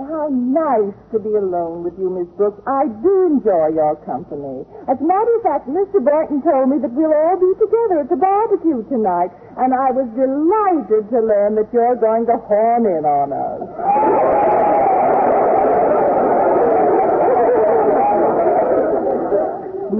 How 0.00 0.32
nice 0.32 0.96
to 1.12 1.20
be 1.20 1.36
alone 1.36 1.84
with 1.84 2.00
you, 2.00 2.08
Miss 2.08 2.28
Brooks. 2.40 2.56
I 2.64 2.88
do 3.04 3.12
enjoy 3.28 3.76
your 3.76 4.00
company. 4.08 4.64
As 4.88 4.96
a 4.96 5.04
matter 5.04 5.32
of 5.36 5.42
fact, 5.44 5.68
Mr. 5.68 6.00
Boynton 6.00 6.40
told 6.40 6.72
me 6.72 6.80
that 6.80 6.92
we'll 6.96 7.12
all 7.12 7.36
be 7.36 7.52
together 7.60 8.00
at 8.00 8.08
the 8.08 8.16
barbecue 8.16 8.80
tonight, 8.88 9.28
and 9.60 9.76
I 9.76 9.92
was 9.92 10.08
delighted 10.16 11.12
to 11.12 11.18
learn 11.20 11.60
that 11.60 11.68
you're 11.76 12.00
going 12.00 12.24
to 12.24 12.40
horn 12.48 12.88
in 12.88 13.04
on 13.04 13.36
us. 13.36 13.60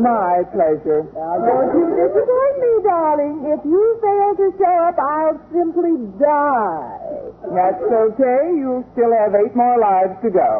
My 0.00 0.40
pleasure. 0.56 1.04
Don't 1.12 1.70
you 1.76 1.86
disappoint 1.92 2.56
me, 2.56 2.72
darling. 2.88 3.36
If 3.52 3.60
you 3.68 3.84
fail 4.00 4.30
to 4.40 4.46
show 4.56 4.76
up, 4.88 4.96
I'll 4.96 5.36
simply 5.52 5.92
die. 6.16 6.96
That's 7.52 7.84
okay. 7.84 8.40
You'll 8.56 8.84
still 8.96 9.12
have 9.12 9.34
eight 9.36 9.54
more 9.54 9.76
lives 9.78 10.16
to 10.24 10.30
go. 10.30 10.50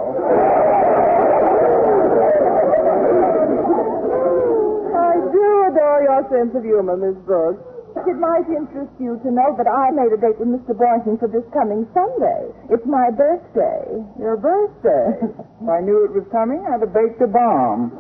I 4.93 5.13
do 5.33 5.47
adore 5.73 6.01
your 6.05 6.23
sense 6.29 6.53
of 6.55 6.63
humor, 6.63 6.97
Miss 7.01 7.17
Brooks. 7.25 7.65
It 8.07 8.17
might 8.23 8.47
interest 8.47 8.93
you 9.03 9.19
to 9.25 9.31
know 9.35 9.51
that 9.59 9.67
I 9.67 9.91
made 9.91 10.15
a 10.15 10.21
date 10.21 10.39
with 10.39 10.47
Mr. 10.49 10.79
Boynton 10.79 11.19
for 11.19 11.27
this 11.27 11.43
coming 11.53 11.89
Sunday. 11.93 12.55
It's 12.71 12.87
my 12.87 13.11
birthday. 13.11 13.99
Your 14.19 14.37
birthday. 14.39 15.27
If 15.27 15.69
I 15.69 15.81
knew 15.83 16.07
it 16.07 16.15
was 16.15 16.23
coming, 16.31 16.63
I'd 16.71 16.81
have 16.87 16.95
baked 16.95 17.21
a 17.21 17.27
bomb. 17.27 17.91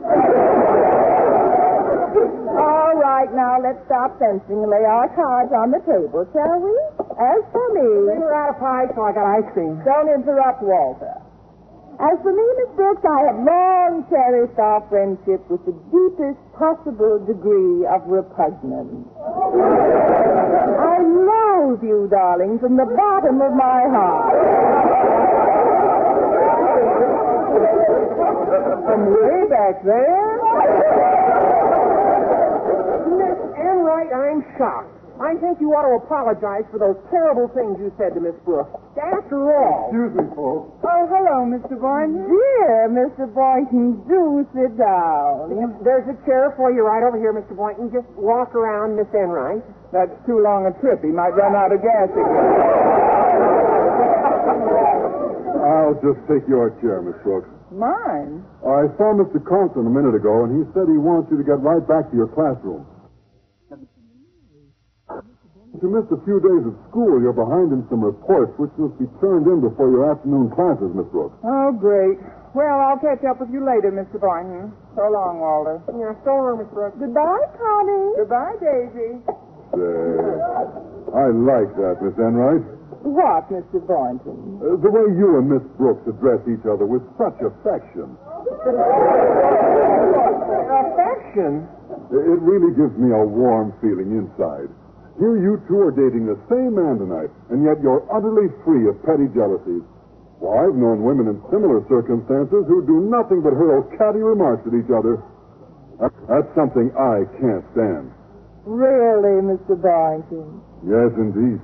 Right, 3.20 3.36
now 3.36 3.60
let's 3.60 3.84
stop 3.84 4.16
fencing 4.16 4.64
and 4.64 4.72
lay 4.72 4.80
our 4.80 5.04
cards 5.12 5.52
on 5.52 5.68
the 5.68 5.84
table, 5.84 6.24
shall 6.32 6.56
we? 6.56 6.72
As 7.20 7.44
for 7.52 7.68
me. 7.76 7.84
We 8.08 8.16
were 8.16 8.32
out 8.32 8.56
of 8.56 8.64
pie, 8.64 8.88
so 8.96 9.04
I 9.04 9.12
got 9.12 9.28
ice 9.28 9.44
cream. 9.52 9.76
don't 9.84 10.08
interrupt 10.08 10.64
Walter. 10.64 11.20
As 12.00 12.16
for 12.24 12.32
me, 12.32 12.40
Miss 12.56 12.72
Brooks, 12.80 13.04
I 13.04 13.28
have 13.28 13.44
long 13.44 14.08
cherished 14.08 14.56
our 14.56 14.80
friendship 14.88 15.44
with 15.52 15.60
the 15.68 15.76
deepest 15.92 16.40
possible 16.56 17.20
degree 17.28 17.84
of 17.92 18.00
repugnance. 18.08 19.04
I 20.80 21.04
loathe 21.04 21.84
you, 21.84 22.08
darling, 22.08 22.56
from 22.56 22.80
the 22.80 22.88
bottom 22.88 23.44
of 23.44 23.52
my 23.52 23.84
heart. 23.84 24.32
From 28.88 29.12
way 29.12 29.44
back 29.52 29.84
there? 29.84 31.68
Miss 34.00 34.12
I'm 34.12 34.44
shocked. 34.56 34.96
I 35.20 35.36
think 35.36 35.60
you 35.60 35.76
ought 35.76 35.84
to 35.84 36.00
apologize 36.00 36.64
for 36.72 36.80
those 36.80 36.96
terrible 37.12 37.52
things 37.52 37.76
you 37.76 37.92
said 38.00 38.16
to 38.16 38.20
Miss 38.24 38.32
Brooks. 38.48 38.72
After 38.96 39.52
all, 39.52 39.92
Excuse 39.92 40.16
me, 40.16 40.24
folks. 40.32 40.72
Oh, 40.80 41.04
hello, 41.12 41.44
Hello, 41.44 41.44
Mr. 41.44 41.76
Boynton. 41.76 42.24
Dear 42.24 42.88
Mr. 42.88 43.28
Boynton, 43.28 44.00
do 44.08 44.48
sit 44.56 44.80
down. 44.80 45.52
There's 45.84 46.08
a 46.08 46.16
chair 46.24 46.56
for 46.56 46.72
you 46.72 46.80
right 46.80 47.04
over 47.04 47.20
here, 47.20 47.36
Mr. 47.36 47.52
Boynton. 47.52 47.92
Just 47.92 48.08
walk 48.16 48.56
around 48.56 48.96
Miss 48.96 49.12
Enright. 49.12 49.60
That's 49.92 50.16
too 50.24 50.40
long 50.40 50.64
a 50.64 50.72
trip. 50.80 51.04
He 51.04 51.12
might 51.12 51.36
run 51.36 51.52
out 51.52 51.68
of 51.68 51.84
gas 51.84 52.08
again. 52.08 52.24
I'll 55.60 56.00
just 56.00 56.24
take 56.32 56.48
your 56.48 56.72
chair, 56.80 57.04
Miss 57.04 57.20
Brooks. 57.20 57.52
Mine? 57.70 58.40
I 58.64 58.88
saw 58.96 59.12
Mr. 59.12 59.36
Conklin 59.44 59.84
a 59.86 59.92
minute 59.92 60.16
ago, 60.16 60.48
and 60.48 60.56
he 60.56 60.64
said 60.72 60.88
he 60.88 60.96
wants 60.96 61.28
you 61.30 61.36
to 61.36 61.44
get 61.44 61.60
right 61.60 61.84
back 61.84 62.08
to 62.10 62.16
your 62.16 62.32
classroom. 62.32 62.88
You 65.80 65.88
missed 65.88 66.12
a 66.12 66.20
few 66.28 66.36
days 66.44 66.64
of 66.68 66.76
school. 66.92 67.20
You're 67.24 67.32
behind 67.32 67.72
in 67.72 67.88
some 67.88 68.04
reports, 68.04 68.52
which 68.60 68.68
must 68.76 69.00
be 69.00 69.08
turned 69.16 69.48
in 69.48 69.64
before 69.64 69.88
your 69.88 70.12
afternoon 70.12 70.52
classes, 70.52 70.92
Miss 70.92 71.08
Brooks. 71.08 71.32
Oh, 71.40 71.72
great. 71.72 72.20
Well, 72.52 72.76
I'll 72.84 73.00
catch 73.00 73.24
up 73.24 73.40
with 73.40 73.48
you 73.48 73.64
later, 73.64 73.88
Mr. 73.88 74.20
Boynton. 74.20 74.76
So 74.92 75.08
long, 75.08 75.40
Walter. 75.40 75.80
Yeah, 75.96 76.12
so 76.20 76.36
long, 76.36 76.60
Miss 76.60 76.68
Brooks. 76.68 77.00
Goodbye, 77.00 77.48
Connie. 77.56 78.12
Goodbye, 78.20 78.56
Daisy. 78.60 79.12
Say, 79.72 80.20
I 81.16 81.26
like 81.32 81.72
that, 81.80 81.96
Miss 82.04 82.12
Enright. 82.20 82.60
What, 83.00 83.48
Mr. 83.48 83.80
Boynton? 83.80 84.60
Uh, 84.60 84.76
the 84.84 84.90
way 84.92 85.08
you 85.16 85.40
and 85.40 85.48
Miss 85.48 85.64
Brooks 85.80 86.04
address 86.04 86.44
each 86.44 86.66
other 86.68 86.84
with 86.84 87.00
such 87.16 87.40
affection. 87.40 88.20
Affection? 90.68 91.64
It 92.12 92.40
really 92.44 92.76
gives 92.76 92.92
me 93.00 93.14
a 93.16 93.24
warm 93.24 93.72
feeling 93.80 94.12
inside. 94.12 94.68
Here 95.18 95.36
you 95.36 95.60
two 95.68 95.80
are 95.82 95.92
dating 95.92 96.26
the 96.26 96.38
same 96.48 96.76
man 96.76 96.98
tonight, 96.98 97.30
and 97.50 97.64
yet 97.64 97.80
you're 97.82 98.04
utterly 98.12 98.48
free 98.64 98.88
of 98.88 98.96
petty 99.04 99.28
jealousies. 99.34 99.82
Well, 100.40 100.56
I've 100.56 100.76
known 100.76 101.04
women 101.04 101.28
in 101.28 101.36
similar 101.52 101.84
circumstances 101.88 102.64
who 102.64 102.80
do 102.86 103.04
nothing 103.12 103.42
but 103.44 103.52
hurl 103.52 103.84
catty 103.98 104.24
remarks 104.24 104.64
at 104.64 104.72
each 104.72 104.88
other. 104.88 105.20
That's 106.00 106.48
something 106.56 106.88
I 106.96 107.28
can't 107.36 107.64
stand. 107.76 108.08
Really, 108.64 109.44
Mr. 109.44 109.76
Boynton? 109.76 110.64
Yes, 110.88 111.12
indeed. 111.20 111.60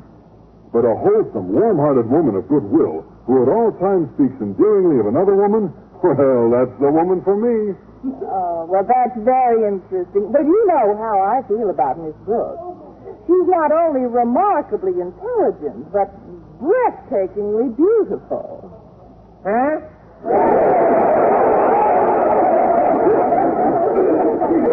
But 0.77 0.85
a 0.85 0.93
wholesome, 0.93 1.57
warm-hearted 1.57 2.05
woman 2.11 2.37
of 2.37 2.45
goodwill, 2.53 3.01
who 3.25 3.41
at 3.41 3.49
all 3.49 3.73
times 3.81 4.13
speaks 4.21 4.37
endearingly 4.45 5.01
of 5.01 5.07
another 5.09 5.37
woman, 5.37 5.73
well, 6.05 6.53
that's 6.53 6.77
the 6.77 6.93
woman 6.93 7.25
for 7.25 7.33
me. 7.33 7.73
Oh, 8.29 8.69
well, 8.69 8.85
that's 8.85 9.17
very 9.25 9.65
interesting. 9.65 10.29
But 10.29 10.45
you 10.45 10.59
know 10.69 11.01
how 11.01 11.17
I 11.25 11.41
feel 11.49 11.71
about 11.73 11.97
Miss 11.97 12.15
Brooks. 12.29 12.61
She's 13.27 13.49
not 13.49 13.73
only 13.73 14.07
remarkably 14.07 14.93
intelligent, 15.01 15.93
but 15.93 16.15
breathtakingly 16.63 17.75
beautiful. 17.77 18.71
Huh? 19.45 19.81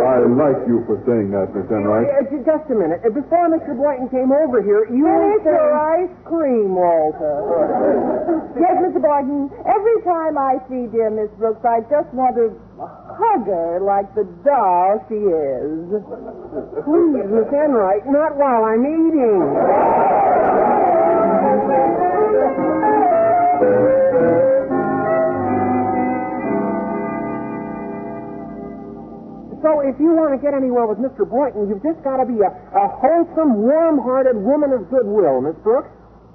I 0.03 0.19
like 0.27 0.59
you 0.67 0.83
for 0.85 0.99
saying 1.07 1.31
that, 1.31 1.55
Miss 1.55 1.67
Enright. 1.71 2.07
Uh, 2.11 2.27
ju- 2.29 2.43
just 2.43 2.67
a 2.69 2.75
minute. 2.75 2.99
Uh, 3.07 3.09
Before 3.15 3.47
Mr. 3.49 3.73
Boynton 3.75 4.09
came 4.11 4.31
over 4.31 4.59
here, 4.61 4.85
you 4.91 5.03
were 5.07 5.39
Finish 5.39 5.45
your 5.47 5.71
ice 5.73 6.13
cream, 6.27 6.75
Walter. 6.75 8.51
yes, 8.59 8.75
Mr. 8.83 8.99
Boynton. 9.01 9.47
Every 9.65 9.97
time 10.03 10.35
I 10.37 10.59
see 10.67 10.87
dear 10.91 11.09
Miss 11.09 11.31
Brooks, 11.39 11.63
I 11.65 11.81
just 11.87 12.11
want 12.13 12.35
to 12.35 12.51
hug 12.79 13.47
her 13.47 13.79
like 13.81 14.07
the 14.15 14.27
doll 14.43 14.99
she 15.07 15.19
is. 15.19 15.87
Please, 16.83 17.27
Miss 17.31 17.49
Enright, 17.53 18.03
not 18.11 18.35
while 18.35 18.63
I'm 18.67 18.83
eating. 18.83 19.39
To 30.33 30.41
get 30.41 30.53
anywhere 30.53 30.85
with 30.89 30.97
Mr. 30.99 31.23
Boynton, 31.27 31.69
you've 31.69 31.83
just 31.85 32.01
got 32.03 32.17
to 32.17 32.25
be 32.27 32.41
a, 32.41 32.49
a 32.49 32.85
wholesome, 32.99 33.61
warm-hearted 33.61 34.35
woman 34.37 34.73
of 34.73 34.89
goodwill, 34.89 35.41
Miss 35.41 35.55
Brooks. 35.63 35.89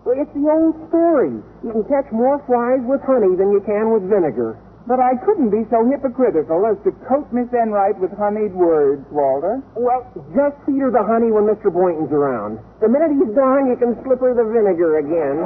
It's 0.09 0.33
the 0.33 0.49
old 0.49 0.73
story. 0.89 1.37
You 1.61 1.71
can 1.75 1.85
catch 1.85 2.09
more 2.15 2.41
flies 2.49 2.81
with 2.89 3.05
honey 3.05 3.37
than 3.37 3.53
you 3.53 3.61
can 3.67 3.93
with 3.93 4.09
vinegar. 4.09 4.57
But 4.89 5.05
I 5.05 5.21
couldn't 5.21 5.53
be 5.53 5.69
so 5.69 5.85
hypocritical 5.85 6.65
as 6.65 6.81
to 6.89 6.97
coat 7.05 7.29
Miss 7.29 7.53
Enright 7.53 8.01
with 8.01 8.09
honeyed 8.17 8.57
words, 8.57 9.05
Walter. 9.13 9.61
Well, 9.77 10.09
just 10.33 10.57
feed 10.65 10.81
her 10.81 10.89
the 10.89 11.05
honey 11.05 11.29
when 11.29 11.45
Mr. 11.45 11.69
Boynton's 11.69 12.09
around. 12.09 12.57
The 12.81 12.89
minute 12.89 13.13
he's 13.21 13.37
gone, 13.37 13.69
you 13.69 13.77
can 13.77 14.01
slip 14.01 14.25
her 14.25 14.33
the 14.33 14.49
vinegar 14.49 14.97
again. 15.05 15.45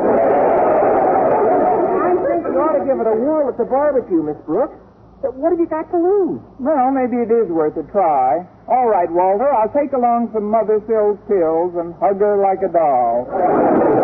I 1.98 2.14
think 2.22 2.46
you 2.46 2.54
ought 2.54 2.78
to 2.78 2.84
give 2.86 3.02
it 3.02 3.08
a 3.10 3.16
whirl 3.18 3.50
at 3.50 3.58
the 3.58 3.66
barbecue, 3.66 4.22
Miss 4.22 4.38
Brooks. 4.46 4.78
But 5.22 5.38
what 5.38 5.54
have 5.54 5.62
you 5.62 5.70
got 5.70 5.86
to 5.94 5.98
lose? 6.02 6.42
Well, 6.58 6.90
maybe 6.90 7.22
it 7.22 7.30
is 7.30 7.46
worth 7.46 7.78
a 7.78 7.86
try. 7.94 8.42
All 8.66 8.90
right, 8.90 9.06
Walter, 9.06 9.46
I'll 9.46 9.70
take 9.70 9.94
along 9.94 10.34
some 10.34 10.50
Mothersill's 10.50 11.22
pills 11.30 11.78
and 11.78 11.94
hug 12.02 12.18
her 12.18 12.42
like 12.42 12.58
a 12.66 12.70
doll. 12.74 13.30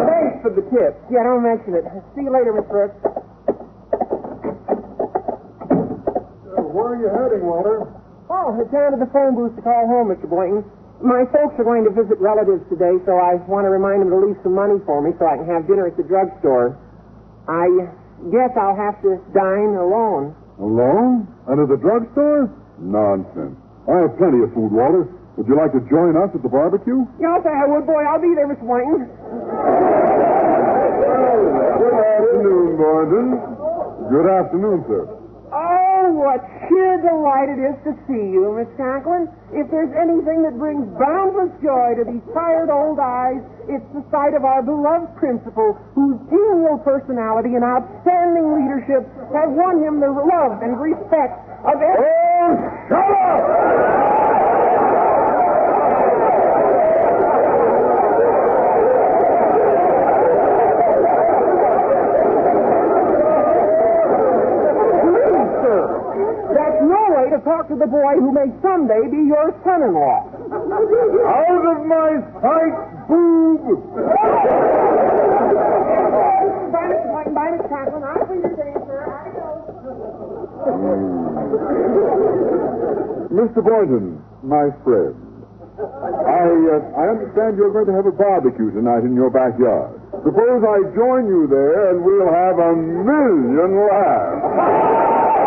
Thanks 0.06 0.38
for 0.46 0.54
the 0.54 0.62
tip. 0.70 0.94
Yeah, 1.10 1.26
don't 1.26 1.42
mention 1.42 1.74
it. 1.74 1.82
See 2.14 2.22
you 2.22 2.30
later, 2.30 2.54
Miss 2.54 2.70
Brooks. 2.70 2.94
where 6.78 6.94
are 6.94 7.00
you 7.02 7.10
heading, 7.10 7.42
Walter? 7.42 7.90
Oh, 8.30 8.54
it's 8.60 8.70
down 8.70 8.94
to 8.94 9.00
the 9.02 9.10
phone 9.10 9.34
booth 9.34 9.56
to 9.58 9.62
call 9.66 9.90
home, 9.90 10.14
Mr. 10.14 10.30
Boynton. 10.30 10.62
My 11.02 11.26
folks 11.34 11.58
are 11.58 11.66
going 11.66 11.82
to 11.82 11.90
visit 11.90 12.18
relatives 12.22 12.62
today, 12.70 12.94
so 13.02 13.18
I 13.18 13.42
want 13.50 13.66
to 13.66 13.70
remind 13.74 14.02
them 14.06 14.10
to 14.14 14.18
leave 14.22 14.38
some 14.46 14.54
money 14.54 14.78
for 14.86 15.02
me 15.02 15.10
so 15.18 15.26
I 15.26 15.38
can 15.38 15.50
have 15.50 15.66
dinner 15.66 15.90
at 15.90 15.98
the 15.98 16.06
drugstore. 16.06 16.78
I 17.50 17.66
guess 18.30 18.54
I'll 18.54 18.78
have 18.78 19.02
to 19.02 19.18
dine 19.34 19.74
alone. 19.74 20.34
Alone? 20.58 21.26
Under 21.46 21.66
the 21.66 21.76
drugstore? 21.76 22.50
Nonsense. 22.78 23.56
I 23.88 24.02
have 24.04 24.18
plenty 24.18 24.42
of 24.42 24.52
food, 24.54 24.70
Walter. 24.72 25.08
Would 25.38 25.46
you 25.46 25.54
like 25.56 25.70
to 25.72 25.80
join 25.88 26.16
us 26.18 26.30
at 26.34 26.42
the 26.42 26.48
barbecue? 26.50 27.06
Yes, 27.20 27.46
I'll 27.46 27.70
would, 27.70 27.86
boy. 27.86 28.02
I'll 28.02 28.20
be 28.20 28.34
there, 28.34 28.46
Mr. 28.50 28.66
Boynton. 28.66 29.06
Good 31.78 31.94
afternoon, 31.94 32.76
Boynton. 32.76 33.28
Good 34.10 34.26
afternoon, 34.26 34.84
sir. 34.88 35.17
What 36.18 36.42
sheer 36.66 36.98
delight 36.98 37.46
it 37.46 37.62
is 37.62 37.78
to 37.86 37.94
see 38.10 38.18
you, 38.34 38.50
Miss 38.58 38.66
Conklin. 38.76 39.30
If 39.54 39.70
there's 39.70 39.94
anything 39.94 40.42
that 40.42 40.58
brings 40.58 40.82
boundless 40.98 41.54
joy 41.62 41.94
to 41.94 42.02
these 42.04 42.26
tired 42.34 42.74
old 42.74 42.98
eyes, 42.98 43.38
it's 43.70 43.86
the 43.94 44.02
sight 44.10 44.34
of 44.34 44.42
our 44.44 44.60
beloved 44.60 45.14
principal, 45.14 45.78
whose 45.94 46.18
genial 46.28 46.82
personality 46.82 47.54
and 47.54 47.62
outstanding 47.62 48.50
leadership 48.50 49.06
have 49.30 49.54
won 49.54 49.78
him 49.78 50.02
the 50.02 50.10
love 50.10 50.58
and 50.60 50.74
respect 50.82 51.38
of 51.64 51.78
every... 51.78 52.02
Oh, 52.02 52.50
shut 52.90 53.10
up! 53.14 53.42
Please, 64.98 65.52
sir. 65.62 65.80
That's 66.54 66.80
no 66.82 67.02
way 67.58 67.64
to 67.64 67.68
talk 67.68 67.68
to 67.68 67.76
the 67.76 67.86
boy 67.86 68.14
who 68.18 68.32
may 68.32 68.46
someday 68.62 69.08
be 69.10 69.26
your 69.28 69.54
son-in-law. 69.64 70.30
Out 71.26 71.66
of 71.66 71.86
my 71.86 72.20
sight, 72.40 72.74
boob! 73.08 73.82
Mr. 76.68 77.10
Boynton. 77.12 77.34
Bye, 77.34 77.50
Miss 77.50 77.66
Conklin. 77.68 78.02
I'll 78.04 78.26
see 78.28 78.34
you 78.34 78.50
soon, 78.54 78.74
sir. 78.86 79.00
I 79.08 79.30
go. 79.34 79.46
Mr. 83.28 83.62
Boynton, 83.62 84.22
my 84.42 84.70
friend, 84.84 85.14
I, 85.78 86.48
uh, 86.50 86.98
I 86.98 87.08
understand 87.14 87.56
you're 87.56 87.72
going 87.72 87.86
to 87.86 87.94
have 87.94 88.06
a 88.06 88.12
barbecue 88.12 88.70
tonight 88.72 89.04
in 89.04 89.14
your 89.14 89.30
backyard. 89.30 90.00
Suppose 90.10 90.64
I 90.66 90.82
join 90.96 91.28
you 91.28 91.46
there 91.46 91.90
and 91.90 92.02
we'll 92.04 92.32
have 92.32 92.58
a 92.58 92.74
million 92.74 93.86
laughs. 93.86 95.38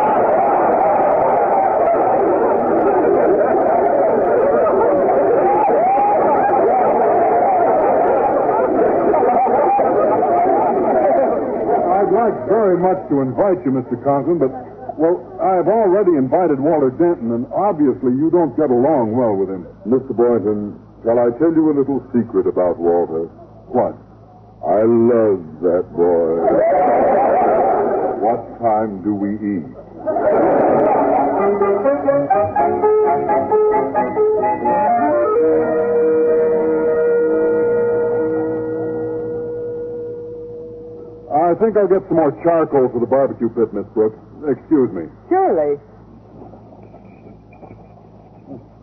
I'd 12.02 12.10
like 12.32 12.48
very 12.48 12.78
much 12.80 13.00
to 13.10 13.22
invite 13.22 13.60
you, 13.66 13.72
Mr. 13.76 14.00
Conklin, 14.04 14.40
but, 14.40 14.52
well, 14.96 15.20
I've 15.44 15.68
already 15.68 16.16
invited 16.16 16.60
Walter 16.60 16.92
Denton, 16.92 17.32
and 17.32 17.46
obviously 17.52 18.16
you 18.16 18.30
don't 18.32 18.56
get 18.56 18.72
along 18.72 19.16
well 19.16 19.36
with 19.36 19.50
him. 19.50 19.68
Mr. 19.88 20.16
Boynton, 20.16 20.80
shall 21.04 21.20
I 21.20 21.32
tell 21.40 21.52
you 21.52 21.72
a 21.72 21.76
little 21.76 22.00
secret 22.16 22.48
about 22.48 22.80
Walter? 22.80 23.28
What? 23.68 23.96
I 24.64 24.84
love 24.86 25.42
that 25.66 25.90
boy. 25.92 26.46
what 28.22 28.40
time 28.62 29.02
do 29.04 29.16
we 29.16 29.36
eat? 29.42 30.71
I 41.52 41.54
think 41.60 41.76
I'll 41.76 41.92
get 41.92 42.08
some 42.08 42.16
more 42.16 42.32
charcoal 42.48 42.88
for 42.96 43.00
the 43.04 43.12
barbecue 43.12 43.52
pit, 43.52 43.74
Miss 43.76 43.84
Brooks. 43.92 44.16
Excuse 44.48 44.88
me. 44.96 45.12
Surely. 45.28 45.76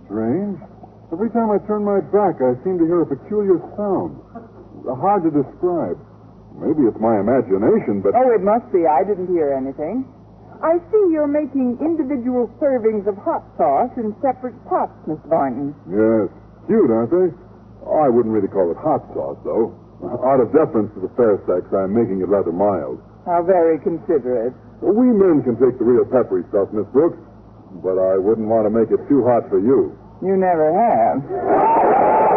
Strange. 0.04 0.61
Every 1.12 1.31
time 1.33 1.48
I 1.48 1.59
turn 1.64 1.85
my 1.85 2.00
back, 2.12 2.44
I 2.44 2.52
seem 2.64 2.76
to 2.76 2.85
hear 2.85 3.00
a 3.02 3.09
peculiar 3.09 3.57
sound. 3.76 4.20
Hard 4.85 5.24
to 5.24 5.33
describe. 5.33 5.96
Maybe 6.61 6.85
it's 6.88 7.00
my 7.00 7.16
imagination, 7.20 8.00
but 8.04 8.12
Oh, 8.16 8.33
it 8.37 8.42
must 8.44 8.68
be. 8.72 8.85
I 8.85 9.04
didn't 9.04 9.28
hear 9.33 9.52
anything. 9.57 10.04
I 10.61 10.76
see 10.90 11.02
you're 11.14 11.31
making 11.31 11.78
individual 11.81 12.50
servings 12.61 13.07
of 13.07 13.16
hot 13.16 13.44
sauce 13.57 13.92
in 13.96 14.12
separate 14.20 14.57
pots, 14.68 14.92
Miss 15.07 15.20
Boynton. 15.31 15.72
yes, 15.88 16.28
cute, 16.66 16.90
aren't 16.90 17.12
they? 17.14 17.31
Oh, 17.87 18.00
I 18.04 18.09
wouldn't 18.09 18.35
really 18.35 18.48
call 18.48 18.70
it 18.70 18.76
hot 18.76 19.07
sauce, 19.14 19.38
though. 19.44 19.72
Out 19.98 20.38
of 20.38 20.54
deference 20.54 20.94
to 20.94 21.00
the 21.02 21.11
fair 21.18 21.42
sex, 21.46 21.66
I'm 21.74 21.90
making 21.90 22.20
it 22.22 22.28
rather 22.30 22.52
mild. 22.52 23.02
How 23.26 23.42
very 23.42 23.78
considerate. 23.82 24.54
We 24.80 25.11
men 25.11 25.42
can 25.42 25.58
take 25.58 25.74
the 25.78 25.84
real 25.84 26.06
peppery 26.06 26.44
stuff, 26.54 26.70
Miss 26.72 26.87
Brooks, 26.94 27.18
but 27.82 27.98
I 27.98 28.16
wouldn't 28.16 28.46
want 28.46 28.64
to 28.66 28.70
make 28.70 28.90
it 28.94 29.02
too 29.11 29.26
hot 29.26 29.50
for 29.50 29.58
you. 29.58 29.90
You 30.22 30.38
never 30.38 30.70
have. 30.70 32.28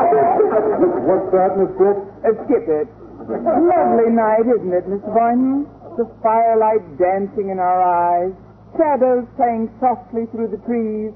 What's 0.00 1.28
that, 1.34 1.58
Miss 1.58 1.70
Brooks? 1.76 2.06
Uh, 2.24 2.32
skip 2.46 2.64
it. 2.70 2.88
Lovely 3.28 4.10
night, 4.10 4.46
isn't 4.46 4.72
it, 4.72 4.86
Mr. 4.88 5.10
Boynton? 5.12 5.66
The 5.98 6.06
firelight 6.22 6.82
dancing 6.98 7.50
in 7.50 7.58
our 7.58 7.82
eyes, 7.82 8.32
shadows 8.78 9.26
playing 9.36 9.68
softly 9.80 10.26
through 10.32 10.48
the 10.48 10.62
trees, 10.64 11.12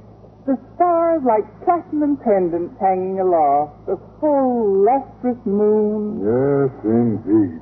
the 0.46 0.56
stars 0.76 1.22
like 1.24 1.44
platinum 1.64 2.16
pendants 2.20 2.76
hanging 2.80 3.20
aloft, 3.20 3.86
the 3.86 3.96
full, 4.20 4.84
lustrous 4.84 5.40
moon. 5.48 6.20
Yes, 6.20 6.70
indeed. 6.84 7.60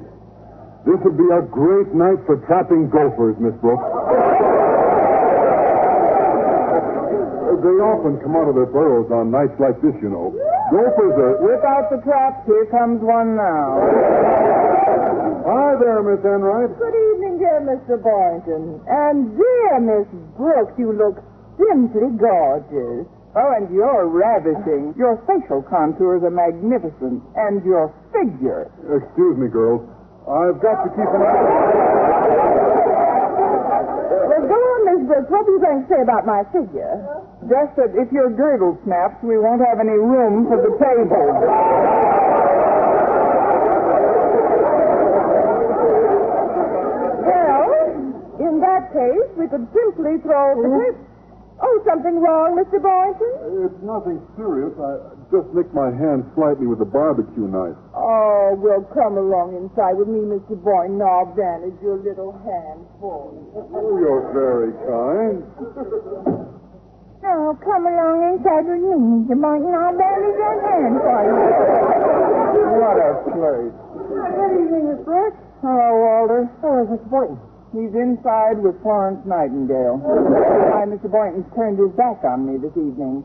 This 0.83 0.99
would 1.07 1.15
be 1.15 1.31
a 1.31 1.47
great 1.47 1.95
night 1.95 2.19
for 2.27 2.43
trapping 2.51 2.91
gophers, 2.91 3.39
Miss 3.39 3.55
Brooks. 3.63 3.87
Uh, 3.87 3.95
they 7.63 7.79
often 7.79 8.19
come 8.19 8.35
out 8.35 8.51
of 8.51 8.59
their 8.59 8.67
burrows 8.67 9.07
on 9.15 9.31
nights 9.31 9.55
like 9.63 9.79
this, 9.79 9.95
you 10.03 10.11
know. 10.11 10.35
Gophers 10.75 11.15
are. 11.23 11.39
Whip 11.39 11.63
out 11.63 11.87
the 11.95 12.03
traps. 12.03 12.43
Here 12.51 12.67
comes 12.67 12.99
one 12.99 13.37
now. 13.39 13.79
Hi 15.47 15.79
there, 15.79 16.03
Miss 16.03 16.19
Enright. 16.27 16.75
Good 16.75 16.97
evening, 17.15 17.39
dear 17.39 17.63
Mr. 17.63 17.95
Boynton. 18.03 18.83
And 18.91 19.39
dear 19.39 19.79
Miss 19.79 20.09
Brooks, 20.35 20.75
you 20.79 20.91
look 20.91 21.23
simply 21.59 22.09
gorgeous. 22.17 23.07
Oh, 23.33 23.51
and 23.57 23.73
you're 23.73 24.07
ravishing. 24.13 24.93
Your 24.97 25.17
facial 25.25 25.65
contours 25.65 26.21
are 26.23 26.31
magnificent. 26.31 27.25
And 27.33 27.65
your 27.65 27.89
figure. 28.13 28.69
Excuse 28.93 29.41
me, 29.41 29.49
girls. 29.49 29.81
I've 30.29 30.61
got 30.61 30.85
to 30.85 30.89
keep 30.93 31.09
an 31.09 31.23
eye. 31.25 31.93
Well, 34.29 34.45
go 34.47 34.55
on, 34.55 34.81
Miss 34.85 35.01
Brooks. 35.09 35.31
What 35.33 35.49
are 35.49 35.51
you 35.51 35.61
going 35.65 35.81
to 35.83 35.89
say 35.89 36.01
about 36.05 36.29
my 36.29 36.45
figure? 36.53 37.01
Just 37.49 37.75
that 37.81 37.97
if 37.97 38.13
your 38.13 38.31
girdle 38.31 38.79
snaps, 38.85 39.17
we 39.25 39.35
won't 39.35 39.65
have 39.65 39.81
any 39.81 39.97
room 39.97 40.47
for 40.47 40.61
the 40.61 40.77
table. 40.79 41.27
Well, 47.27 47.67
in 48.47 48.61
that 48.61 48.93
case, 48.93 49.29
we 49.41 49.49
could 49.49 49.67
simply 49.75 50.21
throw 50.23 50.55
the 50.55 50.69
mm-hmm. 50.69 51.01
table. 51.01 51.12
Oh, 51.61 51.77
something 51.87 52.17
wrong, 52.19 52.57
Mr. 52.57 52.81
Boynton? 52.81 53.69
It's 53.69 53.81
nothing 53.85 54.19
serious. 54.39 54.73
I 54.81 55.15
just 55.31 55.53
nicked 55.55 55.75
my 55.77 55.93
hand 55.93 56.25
slightly 56.35 56.67
with 56.67 56.81
a 56.81 56.89
barbecue 56.89 57.47
knife. 57.47 57.77
Oh, 57.95 58.57
well, 58.59 58.83
come 58.97 59.19
along 59.21 59.55
inside 59.61 59.95
with 60.01 60.09
me, 60.09 60.25
Mr. 60.27 60.57
Boynton. 60.59 60.99
I'll 61.03 61.29
bandage 61.37 61.79
your 61.83 62.01
little 62.03 62.33
hand 62.43 62.83
for 62.99 63.31
you. 63.37 63.47
Oh, 63.75 63.99
you're 64.01 64.33
very 64.33 64.73
kind. 64.89 65.45
Oh, 67.23 67.55
come 67.63 67.87
along 67.87 68.35
inside 68.35 68.67
with 68.67 68.83
me, 68.83 68.99
Mr. 68.99 69.39
Boynton. 69.39 69.71
I'll 69.71 69.95
bandage 69.95 70.35
your 70.43 70.59
hand 70.59 70.99
for 70.99 71.21
you. 71.23 71.39
What 72.83 72.99
a 72.99 73.11
flirt. 73.31 73.71
Good 74.11 74.53
evening, 74.59 74.85
Miss 74.91 75.05
Brooks. 75.07 75.39
Hello, 75.63 76.03
Walter. 76.03 76.51
Oh, 76.67 76.83
Mr. 76.83 77.07
Boynton. 77.07 77.39
He's 77.73 77.93
inside 77.97 78.61
with 78.61 78.77
Florence 78.85 79.25
Nightingale. 79.25 79.97
That's 80.05 80.69
why, 80.77 80.85
Mr. 80.85 81.09
Boynton's 81.09 81.49
turned 81.57 81.81
his 81.81 81.89
back 81.97 82.21
on 82.21 82.45
me 82.45 82.61
this 82.61 82.77
evening. 82.77 83.25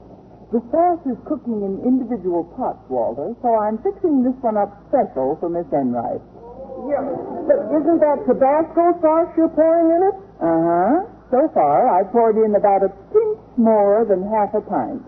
The 0.55 0.63
sauce 0.71 1.03
is 1.03 1.19
cooking 1.27 1.59
in 1.67 1.83
individual 1.83 2.47
pots, 2.55 2.79
Walter, 2.87 3.35
so 3.43 3.49
I'm 3.59 3.75
fixing 3.83 4.23
this 4.23 4.35
one 4.39 4.55
up 4.55 4.71
special 4.87 5.35
for 5.43 5.51
Miss 5.51 5.67
Enright. 5.75 6.23
Yeah, 6.87 7.03
but 7.43 7.59
isn't 7.75 7.99
that 7.99 8.23
Tabasco 8.23 8.95
sauce 9.03 9.27
you're 9.35 9.51
pouring 9.51 9.91
in 9.91 10.01
it? 10.07 10.17
Uh-huh. 10.39 10.95
So 11.27 11.51
far, 11.51 11.91
I 11.91 12.07
poured 12.07 12.39
in 12.39 12.55
about 12.55 12.87
a 12.87 12.91
pinch 13.11 13.39
more 13.59 14.07
than 14.07 14.23
half 14.31 14.55
a 14.55 14.63
pint. 14.63 15.03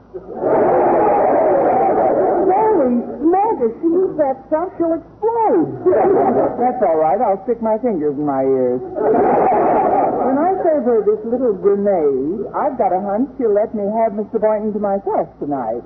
Holy 3.59 3.67
smoke, 3.67 3.75
if 3.75 3.81
she 3.83 3.87
eats 3.91 4.15
that 4.17 4.37
stuff, 4.47 4.71
she'll 4.79 4.95
explode. 4.95 5.83
That's 6.63 6.81
all 6.83 6.97
right. 6.97 7.19
I'll 7.19 7.43
stick 7.43 7.61
my 7.61 7.77
fingers 7.83 8.15
in 8.15 8.25
my 8.25 8.43
ears. 8.43 8.81
When 10.19 10.37
I 10.37 10.51
serve 10.61 10.83
her 10.85 11.01
this 11.07 11.17
little 11.25 11.53
grenade, 11.57 12.45
I've 12.53 12.77
got 12.77 12.93
a 12.93 13.01
hunch 13.01 13.31
she'll 13.39 13.55
let 13.55 13.73
me 13.73 13.81
have 14.03 14.13
Mr. 14.13 14.37
Boynton 14.37 14.73
to 14.73 14.79
myself 14.79 15.25
tonight. 15.39 15.81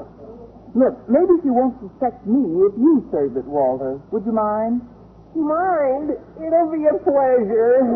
Look, 0.76 1.00
maybe 1.08 1.38
she 1.46 1.54
won't 1.54 1.78
suspect 1.80 2.26
me 2.28 2.42
if 2.66 2.74
you 2.76 3.08
serve 3.14 3.38
it, 3.38 3.46
Walter. 3.46 4.02
Would 4.12 4.26
you 4.26 4.34
mind? 4.34 4.82
Mind, 5.38 6.18
it'll 6.44 6.72
be 6.76 6.84
a 6.92 6.98
pleasure. 7.08 7.88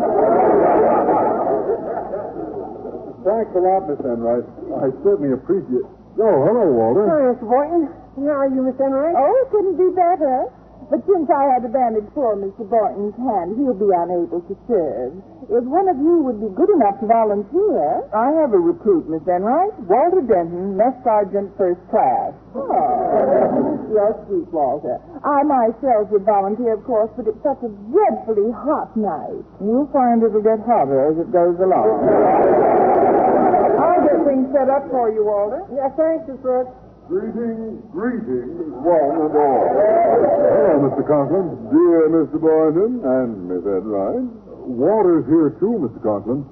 Thanks 3.28 3.50
a 3.52 3.60
lot, 3.60 3.90
Miss 3.90 4.00
Enright. 4.08 4.46
I 4.78 4.88
certainly 5.04 5.34
appreciate. 5.36 5.84
Oh, 6.22 6.38
hello, 6.48 6.64
Walter. 6.70 7.04
Hi, 7.12 7.34
Mr. 7.34 7.44
Boynton. 7.44 7.92
How 8.26 8.46
are 8.46 8.50
you, 8.50 8.62
Miss 8.66 8.78
Enright? 8.80 9.14
Oh, 9.16 9.32
it 9.44 9.48
couldn't 9.50 9.76
be 9.78 9.90
better. 9.94 10.50
But 10.88 11.04
since 11.04 11.28
I 11.28 11.44
had 11.52 11.68
to 11.68 11.68
bandage 11.68 12.08
poor 12.16 12.32
Mr. 12.32 12.64
Boynton's 12.64 13.12
hand, 13.20 13.60
he'll 13.60 13.76
be 13.76 13.92
unable 13.92 14.40
to 14.40 14.54
serve. 14.64 15.12
If 15.52 15.64
one 15.68 15.84
of 15.84 16.00
you 16.00 16.24
would 16.24 16.40
be 16.40 16.48
good 16.56 16.72
enough 16.72 16.96
to 17.04 17.06
volunteer. 17.06 18.08
I 18.16 18.32
have 18.40 18.56
a 18.56 18.60
recruit, 18.60 19.04
Miss 19.04 19.20
Enright. 19.28 19.76
Walter 19.84 20.24
Denton, 20.24 20.80
Mess 20.80 20.96
Sergeant 21.04 21.52
First 21.60 21.84
Class. 21.92 22.32
Oh, 22.56 23.84
you're 23.92 24.16
sweet, 24.24 24.48
Walter. 24.48 24.96
I 25.20 25.44
myself 25.44 26.08
would 26.08 26.24
volunteer, 26.24 26.80
of 26.80 26.84
course, 26.88 27.12
but 27.20 27.28
it's 27.28 27.42
such 27.44 27.60
a 27.60 27.70
dreadfully 27.92 28.48
hot 28.56 28.96
night. 28.96 29.44
You'll 29.60 29.92
find 29.92 30.24
it'll 30.24 30.40
get 30.40 30.64
hotter 30.64 31.12
as 31.12 31.20
it 31.20 31.28
goes 31.28 31.60
along. 31.60 32.00
I'll 33.76 34.02
get 34.08 34.24
things 34.24 34.48
set 34.56 34.72
up 34.72 34.88
for 34.88 35.12
you, 35.12 35.20
Walter. 35.28 35.68
Yeah, 35.68 35.92
thanks, 36.00 36.24
Miss 36.32 36.40
Brooks. 36.40 36.72
Greetings, 37.08 37.80
greetings, 37.90 38.68
one 38.84 39.16
and 39.16 39.32
all. 39.32 39.64
Hello, 39.64 40.92
Mr. 40.92 41.00
Conklin. 41.08 41.56
Dear 41.72 42.04
Mr. 42.12 42.36
Boynton 42.36 43.00
and 43.00 43.48
Miss 43.48 43.64
Enright. 43.64 44.28
Walter's 44.68 45.24
here, 45.24 45.56
too, 45.56 45.88
Mr. 45.88 46.02
Conklin. 46.04 46.44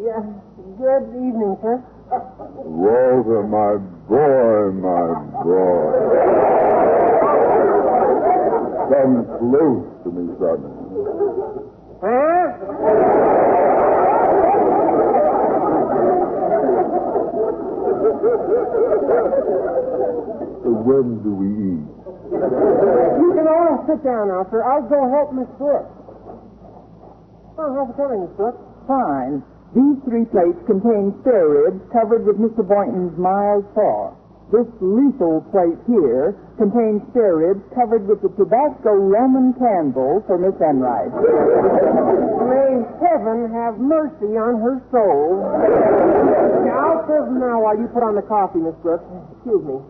Yes. 0.00 0.24
good 0.80 1.12
evening, 1.12 1.60
sir. 1.60 1.84
Walter, 2.08 3.44
my 3.52 3.76
boy, 4.08 4.72
my 4.80 5.12
boy. 5.44 5.92
Come 8.88 9.28
close 9.44 9.84
to 10.04 10.08
me, 10.08 10.24
son. 10.40 10.64
Huh? 12.00 13.47
When 20.84 21.22
do 21.24 21.32
we 21.32 21.48
eat? 21.48 21.88
You 22.28 23.28
can 23.32 23.46
all 23.48 23.84
sit 23.88 24.04
down 24.04 24.28
now, 24.28 24.44
sir. 24.50 24.60
I'll 24.64 24.84
go 24.84 25.08
help 25.08 25.32
Miss 25.32 25.48
Brooks. 25.56 25.88
Oh, 27.56 27.72
how's 27.72 27.88
it 27.88 27.96
coming, 27.96 28.20
Miss 28.28 28.36
Brooks? 28.36 28.60
Fine. 28.86 29.42
These 29.74 29.96
three 30.04 30.24
plates 30.28 30.60
contain 30.68 31.16
spare 31.20 31.48
ribs 31.48 31.80
covered 31.92 32.24
with 32.28 32.36
Mr. 32.36 32.60
Boynton's 32.66 33.16
mild 33.18 33.64
sauce. 33.74 34.16
This 34.48 34.64
lethal 34.80 35.44
plate 35.52 35.76
here 35.84 36.32
contains 36.56 37.04
spare 37.12 37.36
ribs 37.36 37.60
covered 37.76 38.08
with 38.08 38.24
the 38.24 38.32
Tabasco 38.32 38.96
Roman 38.96 39.52
candle 39.60 40.24
for 40.24 40.40
Miss 40.40 40.56
Enright. 40.56 41.12
May 41.12 42.80
heaven 42.96 43.52
have 43.52 43.76
mercy 43.76 44.40
on 44.40 44.56
her 44.64 44.80
soul. 44.88 45.44
Now, 46.64 47.04
serve 47.04 47.28
now 47.36 47.60
while 47.60 47.76
you 47.76 47.92
put 47.92 48.00
on 48.00 48.16
the 48.16 48.24
coffee, 48.24 48.64
Miss 48.64 48.72
Brooks. 48.80 49.04
Excuse 49.36 49.60
me. 49.68 49.84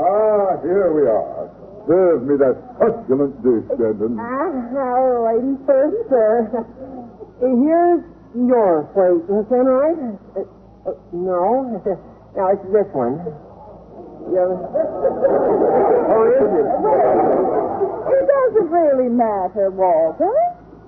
Ah, 0.00 0.56
here 0.64 0.88
we 0.96 1.04
are. 1.04 1.52
Serve 1.84 2.24
me 2.24 2.40
that 2.40 2.56
succulent 2.80 3.36
dish, 3.44 3.68
Denton. 3.76 4.16
Ah, 4.16 5.28
ladies 5.28 5.60
first, 5.68 6.08
sir. 6.08 6.48
Here's 7.36 8.00
your 8.32 8.88
plate, 8.96 9.28
Miss 9.28 9.44
Enright. 9.52 10.16
Uh, 10.40 10.88
uh, 10.88 10.96
no. 11.12 11.84
now, 12.36 12.48
it's 12.52 12.62
this 12.72 12.86
one. 12.92 13.18
Yeah. 14.32 14.48
Oh, 16.12 16.28
is 16.28 16.44
it? 16.44 16.66
It 18.12 18.24
doesn't 18.28 18.68
really 18.70 19.08
matter, 19.08 19.70
Walter. 19.70 20.28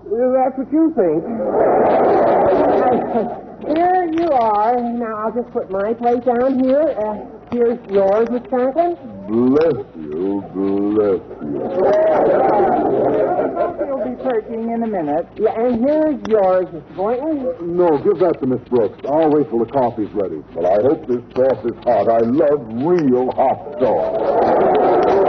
Well, 0.05 0.33
that's 0.35 0.59
what 0.59 0.71
you 0.71 0.93
think. 0.95 1.25
Here 3.67 4.05
you 4.13 4.31
are. 4.31 4.79
Now, 4.81 5.17
I'll 5.17 5.33
just 5.33 5.51
put 5.53 5.71
my 5.71 5.95
plate 5.95 6.25
down 6.27 6.59
here. 6.63 6.95
Uh, 6.99 7.17
here's 7.51 7.79
yours, 7.91 8.29
Miss 8.31 8.43
Conklin. 8.51 8.97
Bless 9.27 9.87
you, 9.97 10.45
bless 10.53 11.23
you. 11.41 11.61
He'll 13.85 14.05
be 14.05 14.15
perking 14.23 14.71
in 14.71 14.83
a 14.83 14.87
minute. 14.87 15.27
Yeah, 15.37 15.59
and 15.59 15.81
here's 15.83 16.21
yours, 16.29 16.67
Mr. 16.69 16.97
Boynton. 16.97 17.77
No, 17.77 17.97
give 17.99 18.19
that 18.19 18.39
to 18.41 18.47
Miss 18.47 18.61
Brooks. 18.69 18.99
I'll 19.09 19.31
wait 19.31 19.49
till 19.49 19.61
the 19.65 19.71
coffee's 19.73 20.11
ready. 20.13 20.43
But 20.55 20.67
I 20.67 20.83
hope 20.83 21.07
this 21.09 21.23
sauce 21.35 21.65
is 21.65 21.77
hot. 21.85 22.09
I 22.09 22.19
love 22.21 22.61
real 22.85 23.31
hot 23.33 23.81
sauce. 23.81 25.25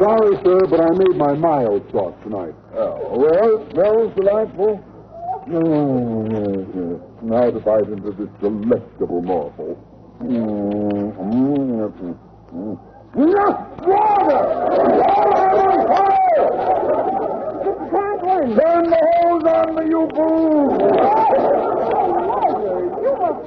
Sorry, 0.00 0.36
sir, 0.44 0.66
but 0.68 0.80
I 0.80 0.90
made 0.96 1.16
my 1.16 1.34
mild 1.34 1.90
sauce 1.92 2.14
tonight. 2.22 2.54
Oh, 2.74 3.16
well, 3.16 3.60
it 3.60 3.72
smells 3.72 4.14
delightful. 4.14 4.80
Yes, 5.48 5.62
yes. 6.74 7.00
Now 7.22 7.50
to 7.50 7.60
bite 7.60 7.88
into 7.88 8.10
this 8.12 8.28
delectable 8.40 9.22
morsel. 9.22 9.76
Mm, 10.18 11.12
mm, 11.14 12.16
mm. 12.52 12.78
Water! 13.16 14.40
Turn 18.46 18.84
the 18.90 18.96
hose 19.20 19.44
on! 19.44 19.66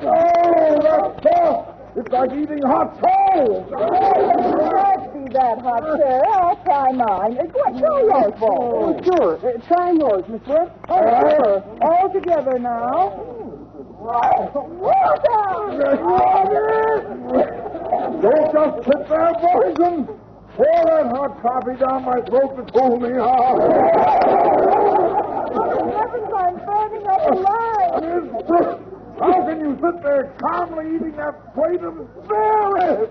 Oh, 0.01 0.79
that's 0.81 1.15
tough! 1.23 1.65
It's 1.95 2.09
like 2.11 2.31
eating 2.33 2.61
hot! 2.63 2.97
It 2.99 3.69
can't 3.69 5.13
be 5.13 5.33
that 5.33 5.57
hot, 5.61 5.83
sir. 5.97 6.21
I'll 6.33 6.55
try 6.63 6.91
mine. 6.91 7.37
Uh, 7.37 7.45
yours. 7.77 8.33
Oh, 8.41 9.01
sure. 9.03 9.35
Uh, 9.37 9.57
try 9.67 9.91
yours, 9.91 10.23
Miss 10.29 10.41
Brooks. 10.41 10.71
Oh, 10.89 11.01
sure. 11.01 11.63
All 11.81 12.09
together 12.13 12.59
now. 12.59 13.38
Walter! 14.09 15.93
Don't 18.21 18.51
just 18.51 18.75
sit 18.85 19.07
there, 19.07 19.33
Boynton! 19.39 20.07
Pour 20.55 20.85
that 20.85 21.05
hot 21.15 21.41
coffee 21.41 21.77
down 21.77 22.03
my 22.05 22.19
throat 22.21 22.57
to 22.57 22.63
cool 22.73 22.99
me 22.99 23.17
off! 23.19 23.59
Heavens, 25.95 26.33
I'm 26.35 26.55
burning 26.65 27.07
up 27.07 27.21
alive. 27.31 27.99
How 29.19 29.45
can 29.45 29.59
you 29.59 29.77
sit 29.81 30.01
there 30.01 30.33
calmly 30.39 30.95
eating 30.95 31.15
that 31.17 31.53
plate 31.53 31.83
of 31.83 31.95
berries? 32.27 33.09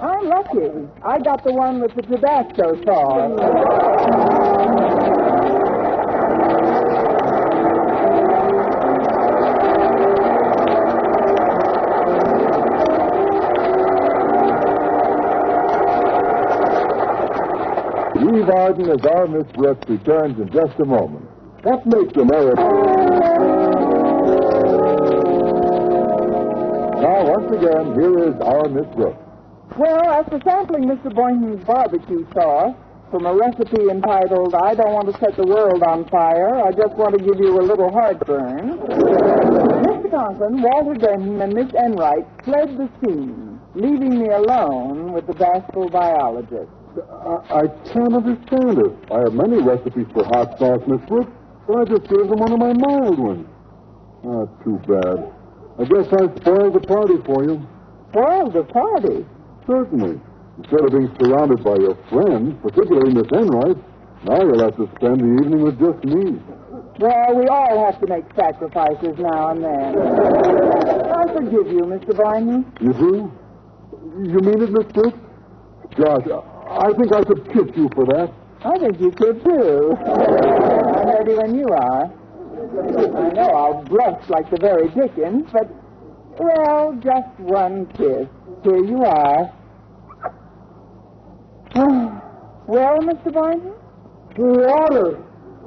I'm 0.00 0.28
lucky. 0.28 0.88
I 1.04 1.18
got 1.20 1.42
the 1.44 1.52
one 1.52 1.80
with 1.80 1.94
the 1.94 2.02
Tabasco 2.02 2.82
sauce. 2.84 4.33
Eve 18.44 18.50
Arden 18.50 18.90
as 18.90 19.06
our 19.06 19.26
Miss 19.26 19.50
Brooks 19.52 19.88
returns 19.88 20.38
in 20.38 20.50
just 20.52 20.78
a 20.78 20.84
moment. 20.84 21.24
What 21.62 21.86
makes 21.86 22.14
America... 22.14 22.60
Now, 27.00 27.24
once 27.24 27.50
again, 27.56 27.94
here 27.94 28.28
is 28.28 28.34
our 28.42 28.68
Miss 28.68 28.86
Brooks. 28.94 29.16
Well, 29.78 30.04
after 30.10 30.38
sampling 30.44 30.84
Mr. 30.84 31.14
Boynton's 31.14 31.64
barbecue 31.64 32.26
sauce 32.34 32.76
from 33.10 33.24
a 33.24 33.34
recipe 33.34 33.88
entitled 33.88 34.54
I 34.54 34.74
Don't 34.74 34.92
Want 34.92 35.10
to 35.10 35.18
Set 35.20 35.36
the 35.36 35.46
World 35.46 35.82
on 35.82 36.06
Fire, 36.10 36.62
I 36.66 36.70
just 36.72 36.94
want 36.96 37.16
to 37.16 37.24
give 37.24 37.38
you 37.38 37.58
a 37.58 37.64
little 37.64 37.90
heartburn. 37.90 38.78
Mr. 38.78 40.10
Conklin, 40.10 40.60
Walter 40.60 40.94
Denton, 41.00 41.40
and 41.40 41.54
Miss 41.54 41.72
Enright 41.72 42.26
fled 42.44 42.76
the 42.76 42.90
scene, 43.00 43.58
leaving 43.74 44.18
me 44.18 44.28
alone 44.28 45.14
with 45.14 45.26
the 45.26 45.34
bashful 45.34 45.88
biologist. 45.88 46.70
I, 46.96 47.64
I 47.64 47.66
can't 47.92 48.14
understand 48.14 48.78
it. 48.78 48.92
I 49.10 49.20
have 49.20 49.34
many 49.34 49.60
recipes 49.62 50.06
for 50.12 50.24
hot 50.24 50.58
sauce, 50.58 50.82
Miss 50.86 51.00
Brooks, 51.08 51.32
but 51.66 51.76
I 51.76 51.84
just 51.84 52.08
gave 52.08 52.28
them 52.28 52.38
one 52.38 52.52
of 52.52 52.58
my 52.58 52.72
mild 52.72 53.18
ones. 53.18 53.46
Ah, 54.24 54.46
too 54.62 54.78
bad. 54.86 55.32
I 55.78 55.84
guess 55.84 56.06
I 56.12 56.30
spoiled 56.40 56.74
the 56.74 56.86
party 56.86 57.18
for 57.26 57.44
you. 57.44 57.66
Spoiled 58.10 58.52
the 58.54 58.64
party. 58.64 59.26
Certainly. 59.66 60.20
Instead 60.58 60.80
of 60.86 60.90
being 60.92 61.10
surrounded 61.18 61.64
by 61.64 61.74
your 61.76 61.96
friends, 62.08 62.54
particularly 62.62 63.12
Miss 63.12 63.26
Enright, 63.32 63.76
now 64.24 64.40
you'll 64.40 64.62
have 64.62 64.76
to 64.76 64.88
spend 64.96 65.20
the 65.20 65.42
evening 65.42 65.62
with 65.62 65.78
just 65.80 66.04
me. 66.04 66.38
Well, 67.00 67.34
we 67.34 67.46
all 67.48 67.84
have 67.90 68.00
to 68.00 68.06
make 68.06 68.24
sacrifices 68.36 69.18
now 69.18 69.50
and 69.50 69.64
then. 69.64 69.98
I 69.98 71.26
forgive 71.34 71.66
you, 71.72 71.82
Mr. 71.90 72.16
Boynton. 72.16 72.72
You 72.80 72.92
do? 72.92 73.32
You 74.30 74.38
mean 74.40 74.62
it, 74.62 74.70
Miss 74.70 74.92
Brooks? 74.92 75.18
Gosh, 75.96 76.22
I 76.76 76.92
think 76.92 77.12
I 77.12 77.22
could 77.22 77.46
kiss 77.52 77.76
you 77.76 77.88
for 77.94 78.04
that. 78.06 78.32
I 78.64 78.78
think 78.78 79.00
you 79.00 79.12
could, 79.12 79.44
too. 79.44 79.96
I'm 79.96 81.06
ready 81.06 81.34
when 81.34 81.54
you 81.54 81.68
are. 81.68 82.04
I 82.04 83.30
know 83.32 83.48
I'll 83.54 83.82
blush 83.84 84.28
like 84.28 84.50
the 84.50 84.56
very 84.60 84.88
Dickens, 84.88 85.48
but, 85.52 85.68
well, 86.38 86.98
just 87.00 87.38
one 87.38 87.86
kiss. 87.92 88.26
Here 88.64 88.84
you 88.84 89.04
are. 89.04 89.52
well, 92.66 92.98
Mr. 92.98 93.32
Boynton? 93.32 93.72
Water! 94.36 95.22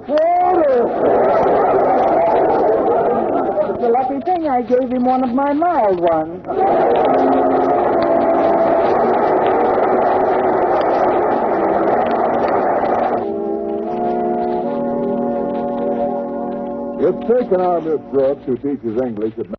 Water! 0.08 0.88
It's 3.76 3.84
a 3.84 3.88
lucky 3.88 4.20
thing 4.26 4.50
I 4.50 4.62
gave 4.62 4.90
him 4.90 5.06
one 5.06 5.24
of 5.24 5.34
my 5.34 5.54
mild 5.54 6.02
ones. 6.02 7.47
It's 17.10 17.26
taken 17.26 17.62
our 17.62 17.80
Miss 17.80 18.02
Brooks, 18.12 18.46
who 18.46 18.58
teaches 18.58 19.02
English 19.02 19.34
at 19.38 19.57